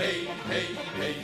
[0.00, 0.66] hej, hej,
[0.98, 1.14] hej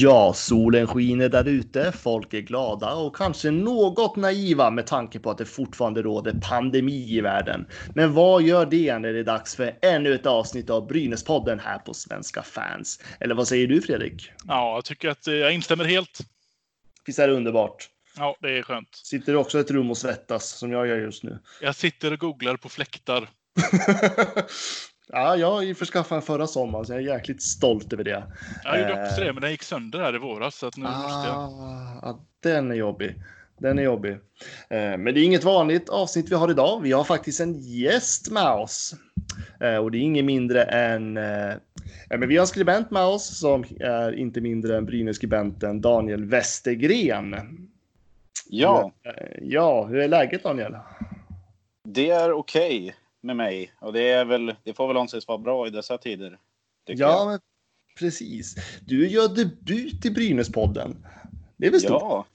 [0.00, 5.30] Ja, solen skiner där ute, folk är glada och kanske något naiva med tanke på
[5.30, 7.66] att det fortfarande råder pandemi i världen.
[7.94, 11.78] Men vad gör det när det är dags för ännu ett avsnitt av Brynäspodden här
[11.78, 13.00] på Svenska fans?
[13.20, 14.30] Eller vad säger du Fredrik?
[14.46, 16.18] Ja, jag tycker att eh, jag instämmer helt.
[17.06, 17.88] Visst är det underbart?
[18.16, 18.88] Ja, det är skönt.
[18.92, 21.38] Sitter du också i ett rum och svettas som jag gör just nu?
[21.60, 23.28] Jag sitter och googlar på fläktar.
[25.08, 28.22] ja, jag införskaffade en förra sommaren så jag är jäkligt stolt över det.
[28.64, 29.26] Jag gjorde också Eh.
[29.26, 30.54] det, men den gick sönder här i våras.
[30.54, 31.36] Så att nu måste jag...
[31.36, 33.14] Ah, ja, den är jobbig.
[33.58, 34.12] Den är jobbig.
[34.12, 34.18] Eh,
[34.98, 36.80] Men det är inget vanligt avsnitt vi har idag.
[36.82, 38.94] Vi har faktiskt en gäst med oss.
[39.60, 41.16] Eh, Och det är ingen mindre än...
[41.16, 41.54] eh,
[42.08, 46.24] ja, men vi har en skribent med oss som är inte mindre än Brynäs-skribenten Daniel
[46.24, 47.36] Westergren.
[48.50, 50.76] Ja, Eh, Ja, hur är läget Daniel?
[51.84, 52.94] det är okej
[53.28, 53.72] med mig.
[53.80, 56.38] Och det, är väl, det får väl anses vara bra i dessa tider.
[56.86, 57.38] Ja,
[57.98, 58.54] precis.
[58.86, 60.96] Du gör debut i Brynäs-podden.
[61.56, 62.02] Det är väl stort?
[62.02, 62.26] ja.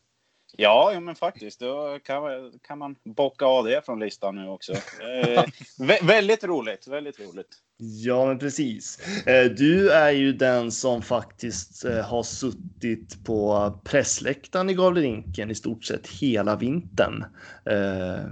[0.58, 1.60] Ja, men faktiskt.
[1.60, 4.74] Då kan, man- kan man bocka av det från listan nu också.
[4.74, 5.44] Eh,
[5.80, 6.88] vä- väldigt roligt.
[6.88, 7.48] Väldigt roligt.
[7.78, 9.00] Ja, men precis.
[9.28, 15.56] Eh, Du är ju den som faktiskt eh, har suttit på pressläktaren i Gavlerinken i
[15.56, 17.26] stort sett hela vintern
[17.66, 18.26] eh,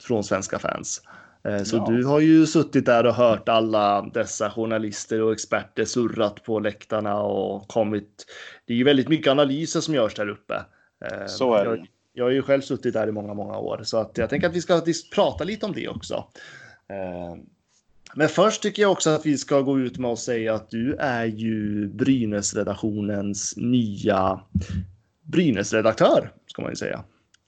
[0.00, 1.02] från svenska fans.
[1.48, 1.86] Eh, Så Ja.
[1.88, 7.20] du har ju suttit där och hört alla dessa journalister och experter surrat på läktarna
[7.22, 8.26] och kommit.
[8.66, 10.54] Det är ju väldigt mycket analyser som görs där uppe.
[11.04, 11.70] Eh, Så är det.
[11.70, 14.48] jag, jag har ju själv suttit där i många, många år så att jag tänker
[14.48, 14.82] att vi ska
[15.14, 16.24] prata lite om det också.
[16.88, 17.36] Eh,
[18.14, 20.94] men först tycker jag också att vi ska gå ut med och säga att du
[20.98, 24.40] är ju Brynäs-redaktionens nya
[25.22, 27.04] Brynäs-redaktör, ska man ju säga,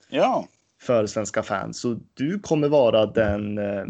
[0.09, 0.47] Ja,
[0.81, 1.79] för svenska fans.
[1.81, 3.83] Så du kommer vara den, eh,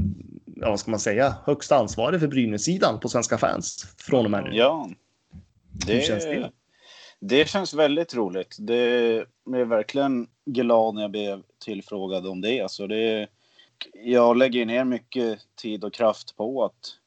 [0.56, 4.44] ja, vad ska man säga, högsta ansvarig för Brynäs-sidan på svenska fans från och med
[4.44, 4.50] nu.
[4.53, 4.90] ja.
[5.88, 6.52] Hur känns det?
[7.19, 8.56] Det känns väldigt roligt.
[8.59, 12.62] Det blev verkligen glad när jag blev tillfrågad om det.
[12.62, 13.28] Alltså det
[13.94, 16.97] jag lägger ner mycket tid och kraft på att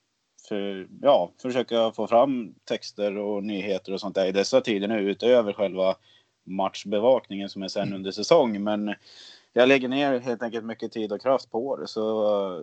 [0.49, 5.11] för, ja, försöka få fram texter och nyheter och sånt där i dessa tider nu
[5.11, 5.97] utöver själva
[6.45, 8.63] matchbevakningen som är sen under säsong.
[8.65, 8.95] Men
[9.57, 11.87] jag lägger ner helt enkelt mycket tid och kraft på det.
[11.87, 12.27] Så
[12.57, 12.63] eh,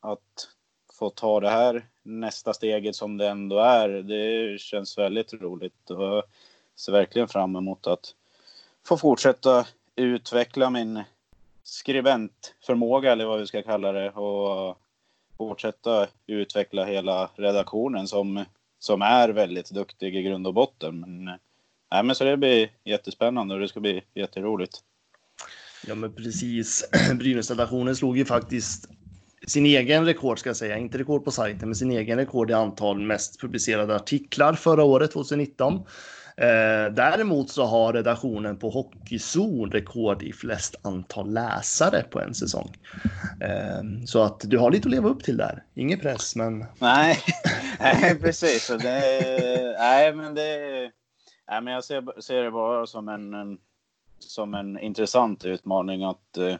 [0.00, 0.48] att
[0.98, 5.90] få ta det här nästa steget som det ändå är, det känns väldigt roligt.
[5.90, 6.22] Och jag
[6.76, 8.14] ser verkligen fram emot att
[8.86, 9.66] få fortsätta
[9.96, 11.02] utveckla min
[11.62, 14.78] skribentförmåga eller vad vi ska kalla det och
[15.36, 18.44] fortsätta utveckla hela redaktionen som,
[18.78, 21.00] som är väldigt duktig i grund och botten.
[21.00, 21.24] Men,
[21.90, 24.82] nej, men så det blir jättespännande och det ska bli jätteroligt.
[25.86, 26.84] Ja, men precis.
[27.18, 28.88] Brynäs-redaktionen slog ju faktiskt
[29.46, 30.78] sin egen rekord, ska jag säga.
[30.78, 35.12] Inte rekord på sajten, men sin egen rekord i antal mest publicerade artiklar förra året,
[35.12, 35.74] 2019.
[36.36, 42.76] Eh, däremot så har redaktionen på Hockeyzon rekord i flest antal läsare på en säsong.
[43.40, 45.64] Eh, så att du har lite att leva upp till där.
[45.74, 47.18] Ingen press, men Nej,
[47.80, 48.66] nej precis.
[48.66, 50.50] Det, nej, men det,
[51.50, 53.58] nej, men jag ser, ser det bara som en, en,
[54.22, 56.56] som en intressant utmaning att eh,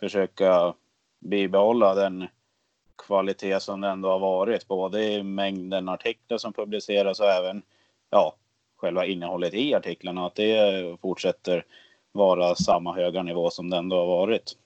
[0.00, 0.74] försöka
[1.20, 2.26] bibehålla den
[3.06, 4.68] kvalitet som det ändå har varit.
[4.68, 7.62] Både i mängden artiklar som publiceras och även
[8.10, 8.34] ja,
[8.76, 10.26] själva innehållet i artiklarna.
[10.26, 11.64] Att det fortsätter
[12.12, 14.56] vara samma höga nivå som det ändå har varit.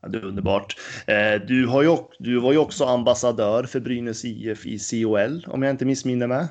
[0.00, 0.76] Ja, det är underbart.
[1.06, 5.62] Eh, du, har ju, du var ju också ambassadör för Brynäs IF i COL, om
[5.62, 6.46] jag inte missminner mig.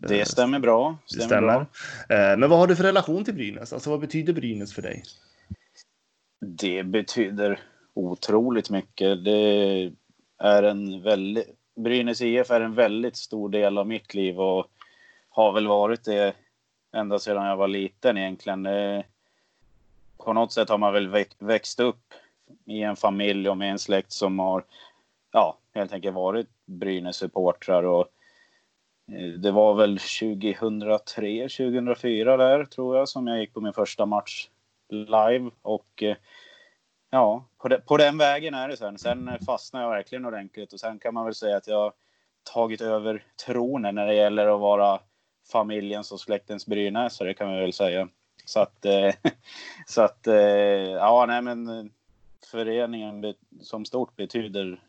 [0.00, 0.98] Det stämmer bra.
[1.16, 1.60] Det stämmer.
[2.08, 3.72] Eh, Men vad har du för relation till Brynäs?
[3.72, 5.02] Alltså vad betyder Brynäs för dig?
[6.40, 7.60] Det betyder
[7.94, 9.24] otroligt mycket.
[9.24, 9.92] Det
[10.38, 11.54] är en väldigt...
[11.76, 14.66] Brynäs IF är en väldigt stor del av mitt liv och
[15.28, 16.34] har väl varit det
[16.92, 18.68] ända sedan jag var liten egentligen.
[20.16, 22.14] På något sätt har man väl väx- växt upp
[22.64, 24.64] i en familj och med en släkt som har
[25.32, 28.17] ja, helt enkelt varit Brynäs-supportrar och eh,
[29.12, 34.06] Eh, det var väl 2003, 2004 där tror jag som jag gick på min första
[34.06, 34.48] match
[34.88, 36.16] live och eh,
[37.10, 38.98] ja, på, de, på den vägen är det sen.
[38.98, 41.92] Sen fastnade jag verkligen ordentligt och sen kan man väl säga att jag har
[42.52, 45.00] tagit över tronen när det gäller att vara
[45.52, 48.08] familjens och släktens brynäsare kan vi väl säga.
[48.44, 49.14] Så att, eh,
[49.86, 50.26] så att
[50.94, 51.90] ja, nej men
[52.50, 54.82] föreningen som stort betyder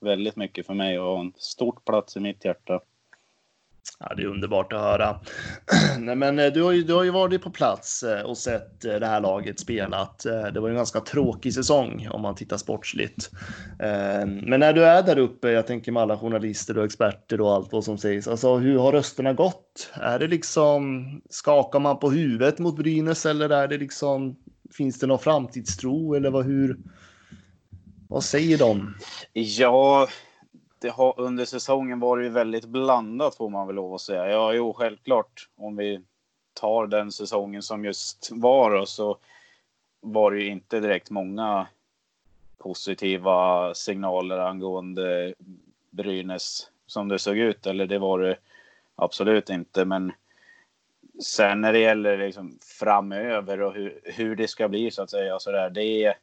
[0.00, 2.80] väldigt mycket för mig och har en stort plats i mitt hjärta.
[3.98, 5.20] Ja, det är underbart att höra.
[5.98, 8.84] Nej, men eh, du har, ju, du har ju varit på plats eh, och sett
[8.84, 10.18] eh, det här laget spelat.
[10.54, 13.30] Det var en ganska tråkig säsong om man tittar sportsligt.
[14.26, 17.72] Men när du är där uppe, jag tänker med alla journalister och experter och allt
[17.72, 19.90] vad som sägs, alltså hur har rösterna gått?
[19.94, 24.36] Är det liksom, skakar man på huvudet mot Brynäs eller är det liksom,
[24.76, 26.78] finns det någon framtidstro eller vad, hur,
[28.08, 28.94] vad säger de?
[29.32, 30.08] Ja,
[30.78, 34.30] det har, under säsongen var det ju väldigt blandat får man väl lov att säga.
[34.30, 35.48] Ja, jo, självklart.
[35.56, 36.00] Om vi
[36.54, 39.18] tar den säsongen som just var så
[40.00, 41.66] var det ju inte direkt många
[42.58, 45.34] positiva signaler angående
[45.90, 47.66] Brynäs som det såg ut.
[47.66, 48.36] Eller det var det
[48.94, 49.84] absolut inte.
[49.84, 50.12] Men
[51.22, 55.38] sen när det gäller liksom framöver och hur, hur det ska bli så att säga.
[55.38, 56.14] Så där, det,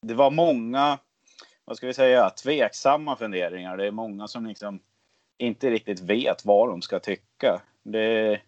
[0.00, 0.98] det var många
[1.64, 3.76] vad ska vi säga, tveksamma funderingar.
[3.76, 4.80] Det är många som liksom
[5.38, 7.60] inte riktigt vet vad de ska tycka.
[7.82, 8.40] Det,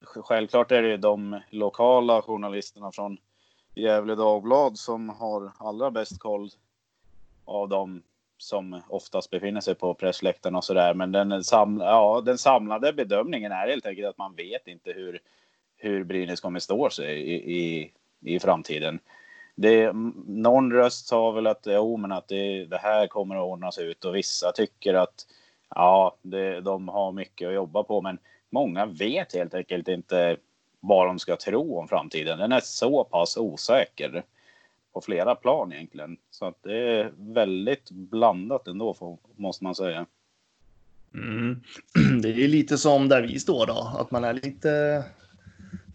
[0.00, 3.18] självklart är det de lokala journalisterna från
[3.74, 6.50] Gävle Dagblad som har allra bäst koll
[7.44, 8.02] av dem
[8.38, 10.94] som oftast befinner sig på pressläktaren och sådär.
[10.94, 15.20] Men den, samla, ja, den samlade bedömningen är helt enkelt att man vet inte hur,
[15.76, 19.00] hur Brynäs kommer stå sig i, i, i framtiden
[19.54, 19.92] det,
[20.26, 24.04] någon röst sa väl att jo, men att det, det här kommer att ordnas ut
[24.04, 25.26] och vissa tycker att
[25.74, 28.02] ja, det, de har mycket att jobba på.
[28.02, 28.18] Men
[28.50, 30.36] många vet helt enkelt inte
[30.80, 32.38] vad de ska tro om framtiden.
[32.38, 34.24] Den är så pass osäker
[34.92, 36.16] på flera plan egentligen.
[36.30, 40.06] Så att det är väldigt blandat ändå, måste man säga.
[41.14, 41.60] Mm.
[42.22, 45.04] Det är lite som där vi står då, att man är lite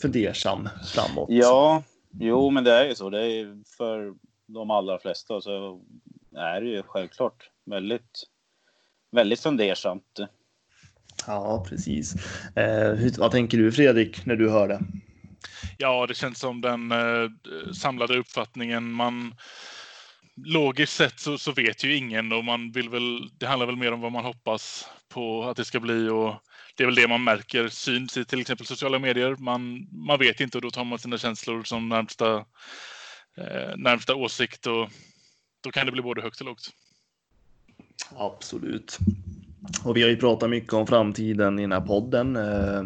[0.01, 1.29] fundersam framåt.
[1.29, 1.83] Ja,
[2.19, 3.09] Jo, men det är ju så.
[3.09, 4.13] Det är för
[4.47, 5.81] de allra flesta så
[6.35, 8.23] är det ju självklart väldigt,
[9.11, 10.19] väldigt fundersamt.
[11.27, 12.15] Ja, precis.
[12.55, 14.79] Eh, hur, vad tänker du Fredrik när du hör det?
[15.77, 17.29] Ja, det känns som den eh,
[17.73, 18.91] samlade uppfattningen.
[18.91, 19.35] Man,
[20.45, 23.91] logiskt sett så, så, vet ju ingen och man vill väl, det handlar väl mer
[23.91, 26.33] om vad man hoppas på att det ska bli och
[26.77, 29.35] det är väl det man märker syns i till exempel sociala medier.
[29.39, 32.35] Man, man vet inte och då tar man sina känslor som närmsta,
[33.37, 34.89] eh, närmsta åsikt och
[35.63, 36.69] då kan det bli både högt och lågt.
[38.17, 38.99] Absolut.
[39.83, 42.35] Och vi har ju pratat mycket om framtiden i den här podden.
[42.35, 42.83] Eh,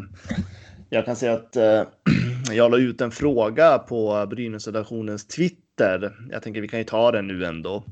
[0.90, 1.84] jag kan säga att eh,
[2.52, 6.16] jag la ut en fråga på Brynäs-redaktionens Twitter.
[6.32, 7.84] Jag tänker vi kan ju ta den nu ändå.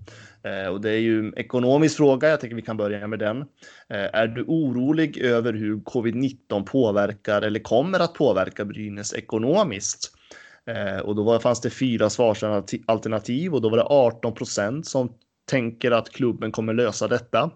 [0.49, 2.29] Eh, och det är ju en ekonomisk fråga.
[2.29, 3.41] Jag tänker vi kan börja med den.
[3.89, 10.11] Eh, är du orolig över hur covid-19 påverkar eller kommer att påverka Brynäs ekonomiskt?
[10.65, 15.13] Eh, och då var, fanns det fyra svarsalternativ och då var det 18 procent som
[15.49, 17.51] tänker att klubben kommer lösa detta.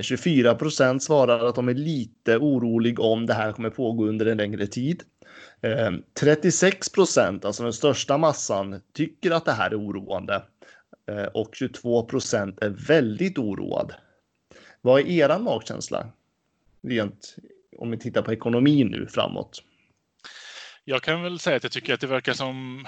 [0.00, 4.36] 24 procent svarar att de är lite orolig om det här kommer pågå under en
[4.36, 5.02] längre tid.
[6.20, 10.42] 36 procent, alltså den största massan, tycker att det här är oroande.
[11.06, 13.94] Eh, och 22 procent är väldigt oroad.
[14.80, 16.12] Vad är er magkänsla?
[16.82, 17.36] Rent
[17.76, 19.62] om vi tittar på ekonomin nu framåt.
[20.84, 22.86] Jag kan väl säga att jag tycker att det verkar som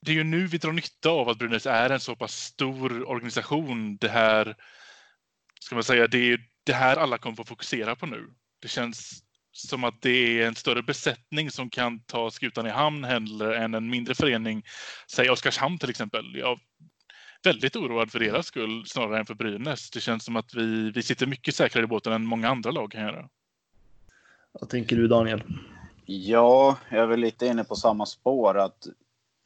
[0.00, 3.08] det är ju nu vi drar nytta av att Brynäs är en så pass stor
[3.08, 3.96] organisation.
[3.96, 4.56] Det här,
[5.60, 8.30] ska man säga, det är det här alla kommer att fokusera på nu.
[8.62, 9.23] Det känns
[9.54, 13.74] som att det är en större besättning som kan ta skutan i hamn hellre än
[13.74, 14.62] en mindre förening,
[15.10, 16.36] säg Oskarshamn till exempel.
[16.36, 16.58] Jag är
[17.44, 19.90] väldigt oroad för deras skull snarare än för Brynäs.
[19.90, 22.92] Det känns som att vi, vi sitter mycket säkrare i båten än många andra lag
[22.92, 23.28] kan göra.
[24.52, 25.42] Vad tänker du Daniel?
[26.06, 28.86] Ja, jag är väl lite inne på samma spår att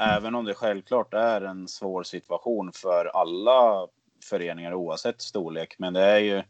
[0.00, 3.86] även om det självklart är en svår situation för alla
[4.30, 6.42] föreningar oavsett storlek, men det är ju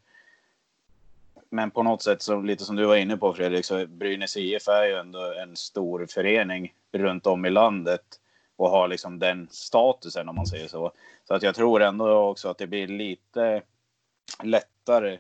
[1.51, 4.69] men på något sätt, så, lite som du var inne på Fredrik, så Brynäs IF
[4.69, 8.21] är ju ändå en stor förening runt om i landet
[8.57, 10.93] och har liksom den statusen om man säger så.
[11.25, 13.63] Så att jag tror ändå också att det blir lite
[14.43, 15.19] lättare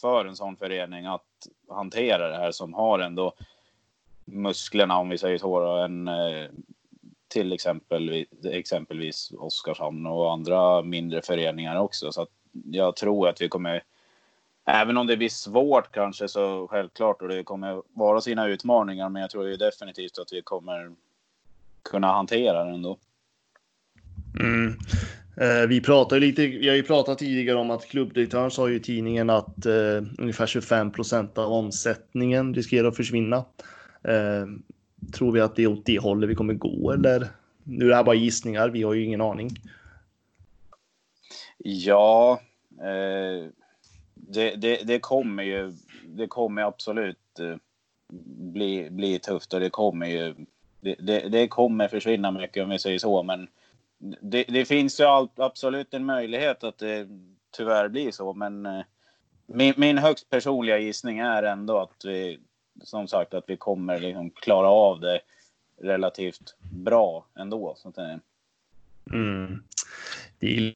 [0.00, 3.34] för en sån förening att hantera det här som har ändå
[4.24, 6.48] musklerna om vi säger så än eh,
[7.28, 12.12] till exempel exempelvis Oskarshamn och andra mindre föreningar också.
[12.12, 12.30] Så att
[12.64, 13.82] jag tror att vi kommer
[14.66, 19.08] Även om det blir svårt kanske så självklart och det kommer vara sina utmaningar.
[19.08, 20.92] Men jag tror ju definitivt att vi kommer
[21.82, 22.98] kunna hantera det ändå.
[24.40, 24.78] Mm.
[25.36, 28.80] Eh, vi pratar lite, vi har ju pratat tidigare om att klubbdirektören sa ju i
[28.80, 33.36] tidningen att eh, ungefär 25 procent av omsättningen riskerar att försvinna.
[34.02, 34.46] Eh,
[35.12, 37.26] tror vi att det är åt det hållet vi kommer gå eller?
[37.64, 39.50] Nu är det här bara gissningar, vi har ju ingen aning.
[41.58, 42.40] Ja,
[42.80, 43.48] eh,
[44.28, 47.56] det, det, det, kommer ju, det kommer absolut eh,
[48.52, 50.34] bli, bli tufft och det kommer ju,
[50.80, 53.48] det, det, det kommer försvinna mycket om vi säger så, men
[54.20, 57.08] det, det finns ju all, absolut en möjlighet att det
[57.50, 58.82] tyvärr blir så, men eh,
[59.46, 62.38] min, min högst personliga gissning är ändå att vi,
[62.82, 65.20] som sagt, att vi kommer liksom klara av det
[65.80, 67.74] relativt bra ändå.
[67.76, 67.98] Så att,
[69.12, 69.62] mm
[70.40, 70.74] är,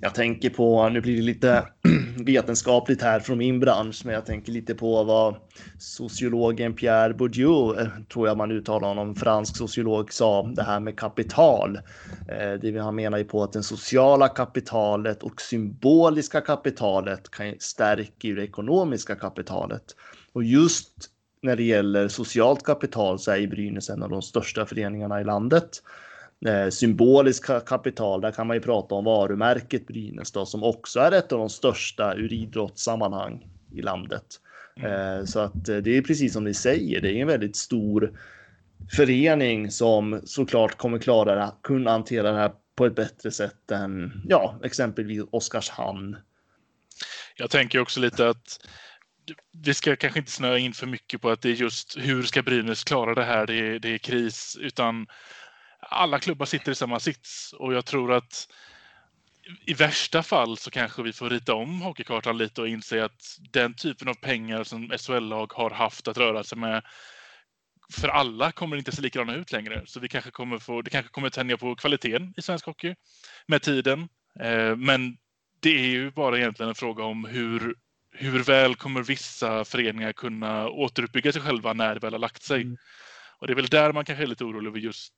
[0.00, 1.66] jag tänker på, nu blir det lite
[2.24, 5.36] vetenskapligt här från min bransch, men jag tänker lite på vad
[5.78, 10.98] sociologen Pierre Bourdieu, eh, tror jag man uttalar honom, fransk sociolog, sa det här med
[10.98, 11.76] kapital.
[12.28, 18.28] Eh, det han menar ju på att det sociala kapitalet och symboliska kapitalet kan stärka
[18.28, 19.84] det ekonomiska kapitalet.
[20.32, 20.92] Och just
[21.42, 25.82] när det gäller socialt kapital så är Brynäs en av de största föreningarna i landet
[26.46, 31.12] eh, symbolisk kapital, där kan man ju prata om varumärket Brynäs då, som också är
[31.12, 34.24] ett av de största ur idrottssammanhang i landet.
[34.76, 34.92] Mm.
[34.92, 38.18] Eh, så att eh, det är precis som ni säger, det är en väldigt stor
[38.96, 44.22] förening som såklart kommer klara det, kunna hantera det här på ett bättre sätt än
[44.28, 46.16] ja, exempelvis Oskarshamn.
[47.36, 48.60] Jag tänker också lite att
[49.64, 52.42] vi ska kanske inte snöa in för mycket på att det är just hur ska
[52.42, 55.06] Brynäs klara det här, det är, det är kris, utan
[55.88, 58.48] alla klubbar sitter i samma sits och jag tror att
[59.66, 63.74] i värsta fall så kanske vi får rita om hockeykartan lite och inse att den
[63.74, 66.82] typen av pengar som SHL-lag har haft att röra sig med
[67.92, 69.82] för alla kommer inte se likadana ut längre.
[69.86, 72.94] Så vi kanske kommer få, det kanske kommer tänja på kvaliteten i svensk hockey
[73.46, 74.08] med tiden.
[74.40, 75.16] Eh, men
[75.60, 77.74] det är ju bara egentligen en fråga om hur,
[78.12, 82.62] hur väl kommer vissa föreningar kunna återuppbygga sig själva när det väl har lagt sig.
[82.62, 82.76] Mm.
[83.38, 85.14] Och det är väl där man kanske är lite orolig över just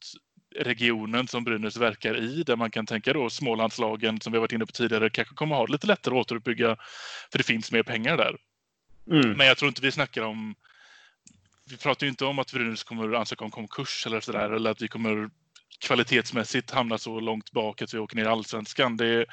[0.56, 4.66] regionen som Brynäs verkar i, där man kan tänka då Smålandslagen som vi varit inne
[4.66, 6.76] på tidigare kanske kommer ha lite lättare att återuppbygga
[7.32, 8.36] för det finns mer pengar där.
[9.10, 9.36] Mm.
[9.36, 10.54] Men jag tror inte vi snackar om
[11.70, 14.82] vi pratar ju inte om att Brynäs kommer ansöka om konkurs eller sådär eller att
[14.82, 15.30] vi kommer
[15.80, 18.96] kvalitetsmässigt hamna så långt bak att vi åker ner i allsvenskan.
[18.96, 19.26] Det,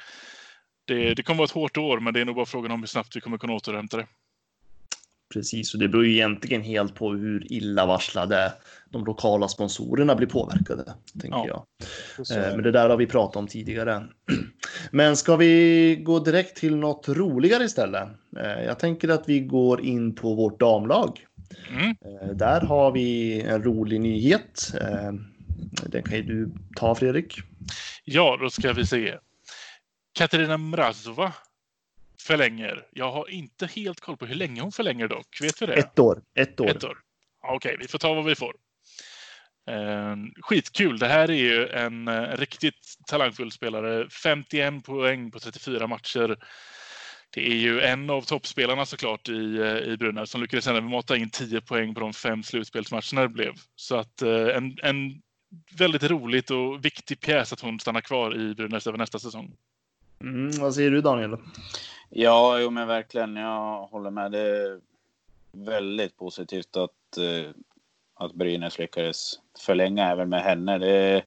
[0.85, 2.87] det, det kommer vara ett hårt år, men det är nog bara frågan om hur
[2.87, 4.07] snabbt vi kommer kunna återhämta det.
[5.33, 8.53] Precis, och det beror ju egentligen helt på hur illavarslade
[8.89, 11.65] de lokala sponsorerna blir påverkade, tänker ja,
[12.17, 12.37] jag.
[12.37, 14.07] Eh, men det där har vi pratat om tidigare.
[14.91, 18.09] Men ska vi gå direkt till något roligare istället?
[18.39, 21.25] Eh, jag tänker att vi går in på vårt damlag.
[21.69, 21.89] Mm.
[21.89, 24.73] Eh, där har vi en rolig nyhet.
[25.85, 27.39] Den kan ju du ta, Fredrik.
[28.03, 29.15] Ja, då ska vi se.
[30.13, 31.33] Katarina Mrazova
[32.27, 32.87] förlänger.
[32.91, 35.41] Jag har inte helt koll på hur länge hon förlänger dock.
[35.41, 35.73] Vet vi det?
[35.73, 36.21] Ett år.
[36.35, 36.69] Ett år.
[36.69, 36.97] Ett år.
[37.43, 38.55] Okej, okay, vi får ta vad vi får.
[39.69, 40.99] Eh, skitkul.
[40.99, 44.09] Det här är ju en eh, riktigt talangfull spelare.
[44.09, 46.37] 51 poäng på 34 matcher.
[47.33, 51.17] Det är ju en av toppspelarna såklart i, eh, i Brynäs som lyckades även mata
[51.17, 53.53] in 10 poäng på de fem slutspelsmatcherna det blev.
[53.75, 55.21] Så att eh, en, en
[55.77, 59.53] väldigt roligt och viktig pjäs att hon stannar kvar i Brynäs över nästa säsong.
[60.21, 61.37] Mm, vad säger du Daniel?
[62.09, 63.35] Ja, jo, men verkligen.
[63.35, 64.31] Jag håller med.
[64.31, 64.79] Det är
[65.51, 67.51] väldigt positivt att, eh,
[68.13, 70.77] att Brynäs lyckades förlänga även med henne.
[70.77, 71.23] Det är,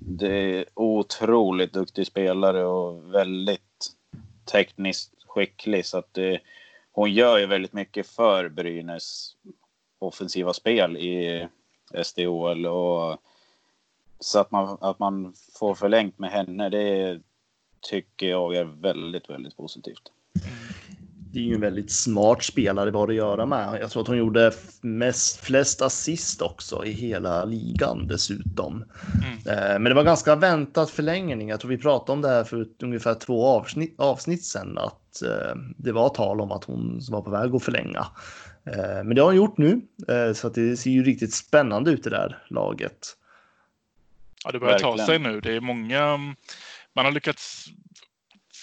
[0.00, 3.92] det är otroligt duktig spelare och väldigt
[4.52, 5.86] tekniskt skicklig.
[5.86, 6.40] Så att det,
[6.92, 9.36] hon gör ju väldigt mycket för Brynäs
[9.98, 11.48] offensiva spel i
[12.04, 12.66] SDHL.
[12.66, 13.18] Och,
[14.20, 17.20] så att man, att man får förlängt med henne, det är
[17.80, 20.02] tycker jag är väldigt, väldigt positivt.
[21.32, 23.78] Det är ju en väldigt smart spelare vad att göra med.
[23.80, 28.84] Jag tror att hon gjorde mest, flest assist också i hela ligan dessutom.
[29.22, 29.58] Mm.
[29.58, 31.48] Eh, men det var ganska väntat förlängning.
[31.48, 34.78] Jag tror vi pratade om det här för ungefär två avsnitt, avsnitt sedan.
[34.78, 38.06] Att eh, det var tal om att hon var på väg att förlänga.
[38.64, 39.80] Eh, men det har hon gjort nu.
[40.34, 43.16] Så att det ser ju riktigt spännande ut det där laget.
[44.44, 44.98] Ja, det börjar Verkligen.
[44.98, 45.40] ta sig nu.
[45.40, 46.18] Det är många
[46.94, 47.66] man har lyckats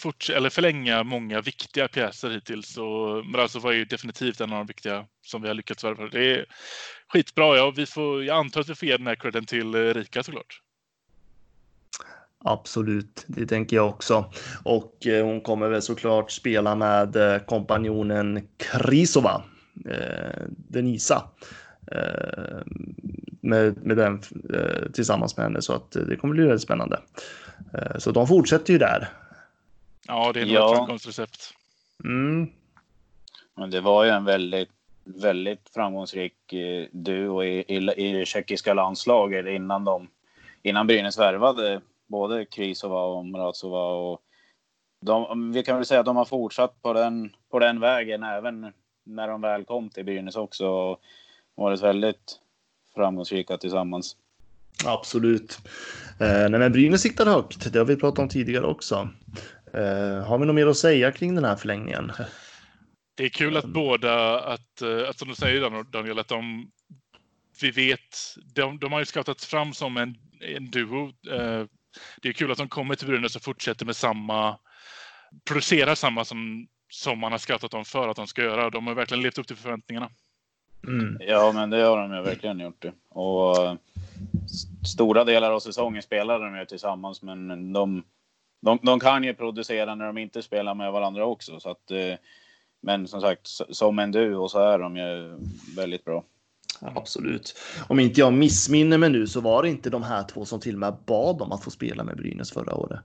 [0.01, 2.77] fort, eller förlänga många viktiga pjäser hittills.
[2.77, 6.07] Och Mrazov var ju definitivt en av de viktiga som vi har lyckats värva.
[6.07, 6.45] Det är
[7.13, 7.57] skitbra.
[7.57, 10.23] Ja, vi får, jag antar att vi får ge den här credden till eh, Rika
[10.23, 10.61] såklart.
[12.39, 14.31] Absolut, det tänker jag också.
[14.63, 19.43] Och eh, hon kommer väl såklart spela med eh, kompanjonen Krisova,
[19.89, 21.29] eh, Denisa.
[21.91, 22.61] Eh,
[23.41, 24.21] med, med den
[24.53, 26.99] eh, tillsammans med henne så att det kommer bli väldigt spännande.
[27.73, 29.07] Eh, så de fortsätter ju där.
[30.07, 30.71] Ja, det är Ja.
[30.71, 31.53] ett framgångsrecept.
[32.03, 32.49] Mm.
[33.55, 34.69] Men det var ju en väldigt,
[35.03, 36.33] väldigt framgångsrik
[36.91, 40.07] duo i, i, i det tjeckiska landslaget innan de
[40.61, 43.83] innan Brynäs värvade både Krisova och Mrazova.
[43.83, 44.21] Och
[45.01, 48.73] de, vi kan väl säga att de har fortsatt på den, på den vägen även
[49.03, 50.97] när de väl kom till Brynäs också.
[51.57, 52.39] Varit väldigt
[52.95, 54.15] framgångsrika tillsammans.
[54.85, 55.59] Absolut.
[56.19, 57.73] Eh, nej, men Brynäs siktar högt.
[57.73, 59.09] Det har vi pratat om tidigare också.
[59.73, 62.11] Eh, har vi något mer att säga kring den här förlängningen?
[63.15, 66.71] Det är kul att båda, att, eh, att som du säger Dan- Daniel, att de,
[67.61, 71.05] vi vet, de, de har ju scoutats fram som en, en duo.
[71.07, 71.65] Eh,
[72.21, 74.57] Det är kul att de kommer till Brynäs och fortsätter med samma,
[75.47, 78.69] producerar samma som, som man har scoutat dem för att de ska göra.
[78.69, 80.09] De har verkligen levt upp till förväntningarna.
[80.87, 81.17] Mm.
[81.19, 82.81] Ja, men det har de ju verkligen gjort.
[82.81, 82.91] Det.
[83.09, 83.75] Och eh,
[84.45, 88.03] st- stora delar av säsongen spelade de ju tillsammans, men de,
[88.61, 91.59] de, de kan ju producera när de inte spelar med varandra också.
[91.59, 92.13] Så att, eh,
[92.81, 95.37] men som sagt, som en duo så är de ju
[95.75, 96.23] väldigt bra.
[96.81, 97.55] Absolut.
[97.87, 100.73] Om inte jag missminner mig nu så var det inte de här två som till
[100.75, 102.99] och med bad om att få spela med Brynäs förra året.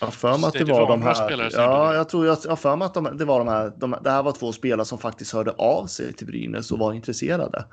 [0.00, 1.50] Jag för mig att Det- var, de här.
[1.52, 3.72] Ja, jag tror jag, jag för mig att de, det var de här.
[3.76, 6.92] De, det här var två spelare som faktiskt hörde av sig till Brynäs och var
[6.92, 7.64] intresserade.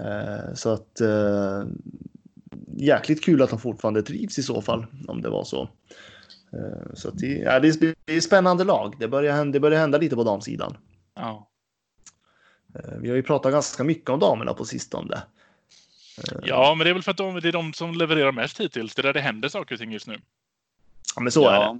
[0.00, 1.00] Eh, så att.
[1.00, 1.62] Eh,
[2.80, 5.62] jäkligt kul att de fortfarande trivs i så fall om det var så.
[6.52, 8.94] Eh, så att det, ja, det, är, det är spännande lag.
[8.98, 10.76] Det börjar, hända, det börjar hända lite på damsidan.
[11.14, 11.48] Ja.
[12.74, 15.22] Eh, vi har ju pratat ganska mycket om damerna på sistone.
[16.42, 18.94] ja, men det är väl för att de, det är de som levererar mest hittills.
[18.94, 20.20] Det är där det händer saker och ting just nu.
[21.16, 21.58] Ja, men så är det.
[21.58, 21.78] ja,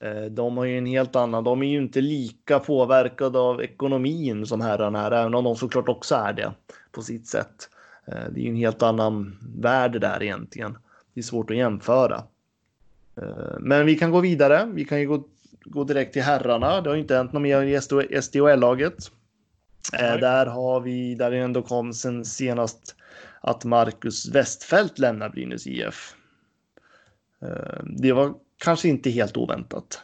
[0.00, 4.46] Eh, De har ju en helt annan, de är ju inte lika påverkade av ekonomin
[4.46, 6.52] som herrarna är, även om de såklart också är det
[6.92, 7.68] på sitt sätt.
[8.06, 10.78] Eh, Det är ju en helt annan värld där egentligen.
[11.14, 12.22] Det är svårt att jämföra.
[13.16, 14.68] Eh, Men vi kan gå vidare.
[14.74, 15.24] Vi kan ju gå,
[15.64, 16.80] gå direkt till herrarna.
[16.80, 17.80] Det har inte hänt något mer i
[18.22, 19.10] SDHL-laget.
[20.20, 22.96] Där har vi, där det ändå kom sen senast
[23.40, 26.14] att Marcus Westfält lämnar Brynäs IF.
[27.84, 30.02] Det var kanske inte helt oväntat.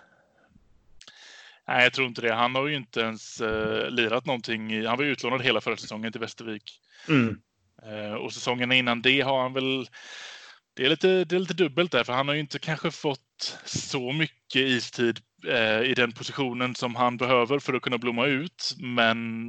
[1.68, 2.34] Nej, jag tror inte det.
[2.34, 4.72] Han har ju inte ens uh, lirat någonting.
[4.72, 6.80] I, han var utlånad hela förra säsongen till Västervik.
[7.08, 7.40] Mm.
[7.82, 9.88] Eh, och säsongen innan det har han väl...
[10.74, 13.58] Det är, lite, det är lite dubbelt där, för han har ju inte kanske fått
[13.64, 18.74] så mycket istid eh, i den positionen som han behöver för att kunna blomma ut.
[18.78, 19.48] Men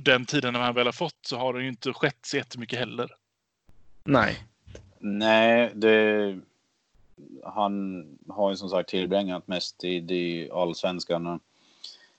[0.00, 2.78] den tiden när han väl har fått så har det ju inte skett så jättemycket
[2.78, 3.10] heller.
[4.04, 4.44] Nej.
[5.00, 6.40] Nej, det,
[7.44, 11.40] han har ju som sagt tillbringat mest tid i allsvenskan de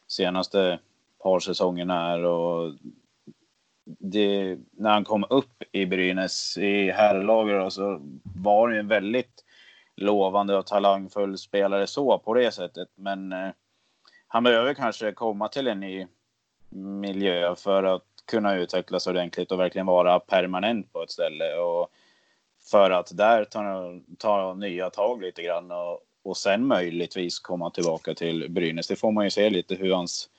[0.08, 0.80] senaste
[1.24, 2.74] par säsongerna här och
[4.00, 9.46] det, när han kom upp i Brynäs i herrlaget så var han ju en väldigt
[9.96, 12.90] lovande och talangfull spelare så på det sättet.
[12.96, 13.50] Men eh,
[14.28, 16.08] han behöver kanske komma till en ny
[16.70, 21.56] miljö för att kunna utvecklas ordentligt och verkligen vara permanent på ett ställe.
[21.56, 21.90] Och
[22.71, 28.13] för att där ta, ta nya tag lite grann och, och sen möjligtvis komma tillbaka
[28.13, 28.88] till Brynäs.
[28.88, 30.29] Det får man ju se lite hur hans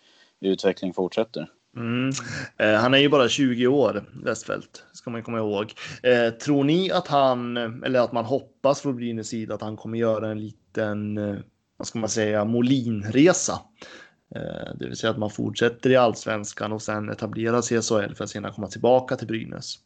[0.40, 1.48] utveckling fortsätter.
[1.76, 2.10] Mm.
[2.56, 5.72] Eh, han är ju bara 20 år, Westfält, ska man komma ihåg.
[6.02, 9.98] Eh, tror ni att han, eller att man hoppas från Brynäs sida att han kommer
[9.98, 11.36] göra en liten, eh,
[11.76, 13.60] vad ska man säga, Molinresa?
[14.34, 18.14] Eh, det vill säga att man fortsätter i allsvenskan och sen etablerar sig i SHL
[18.14, 19.78] för att senare komma tillbaka till Brynäs.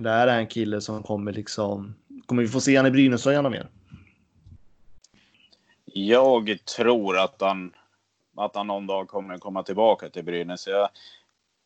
[0.00, 1.94] Det här är en kille som kommer liksom,
[2.26, 3.68] kommer vi få se han i Brynäs-tröjan mer?
[5.84, 7.72] Jag tror att han,
[8.36, 10.66] att han någon dag kommer komma tillbaka till Brynäs.
[10.66, 10.88] Jag,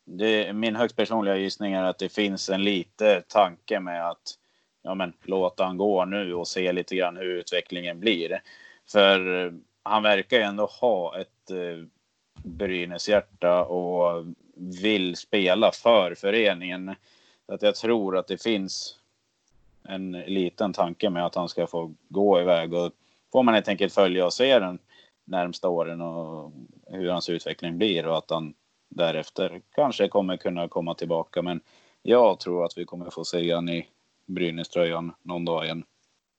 [0.04, 4.38] det, min högst personliga gissning är att det finns en lite tanke med att
[4.82, 8.42] ja, men, låta han gå nu och se lite grann hur utvecklingen blir.
[8.92, 11.86] För eh, han verkar ju ändå ha ett eh,
[12.44, 14.26] Brynäs-hjärta och
[14.82, 16.94] vill spela för föreningen.
[17.48, 18.98] Att jag tror att det finns
[19.88, 22.92] en liten tanke med att han ska få gå iväg och
[23.32, 24.78] får man helt enkelt följa och se den
[25.24, 26.52] närmsta åren och
[26.86, 28.54] hur hans utveckling blir och att han
[28.88, 31.42] därefter kanske kommer kunna komma tillbaka.
[31.42, 31.60] Men
[32.02, 33.88] jag tror att vi kommer få se han i
[34.26, 35.84] Brynäs-tröjan någon dag igen.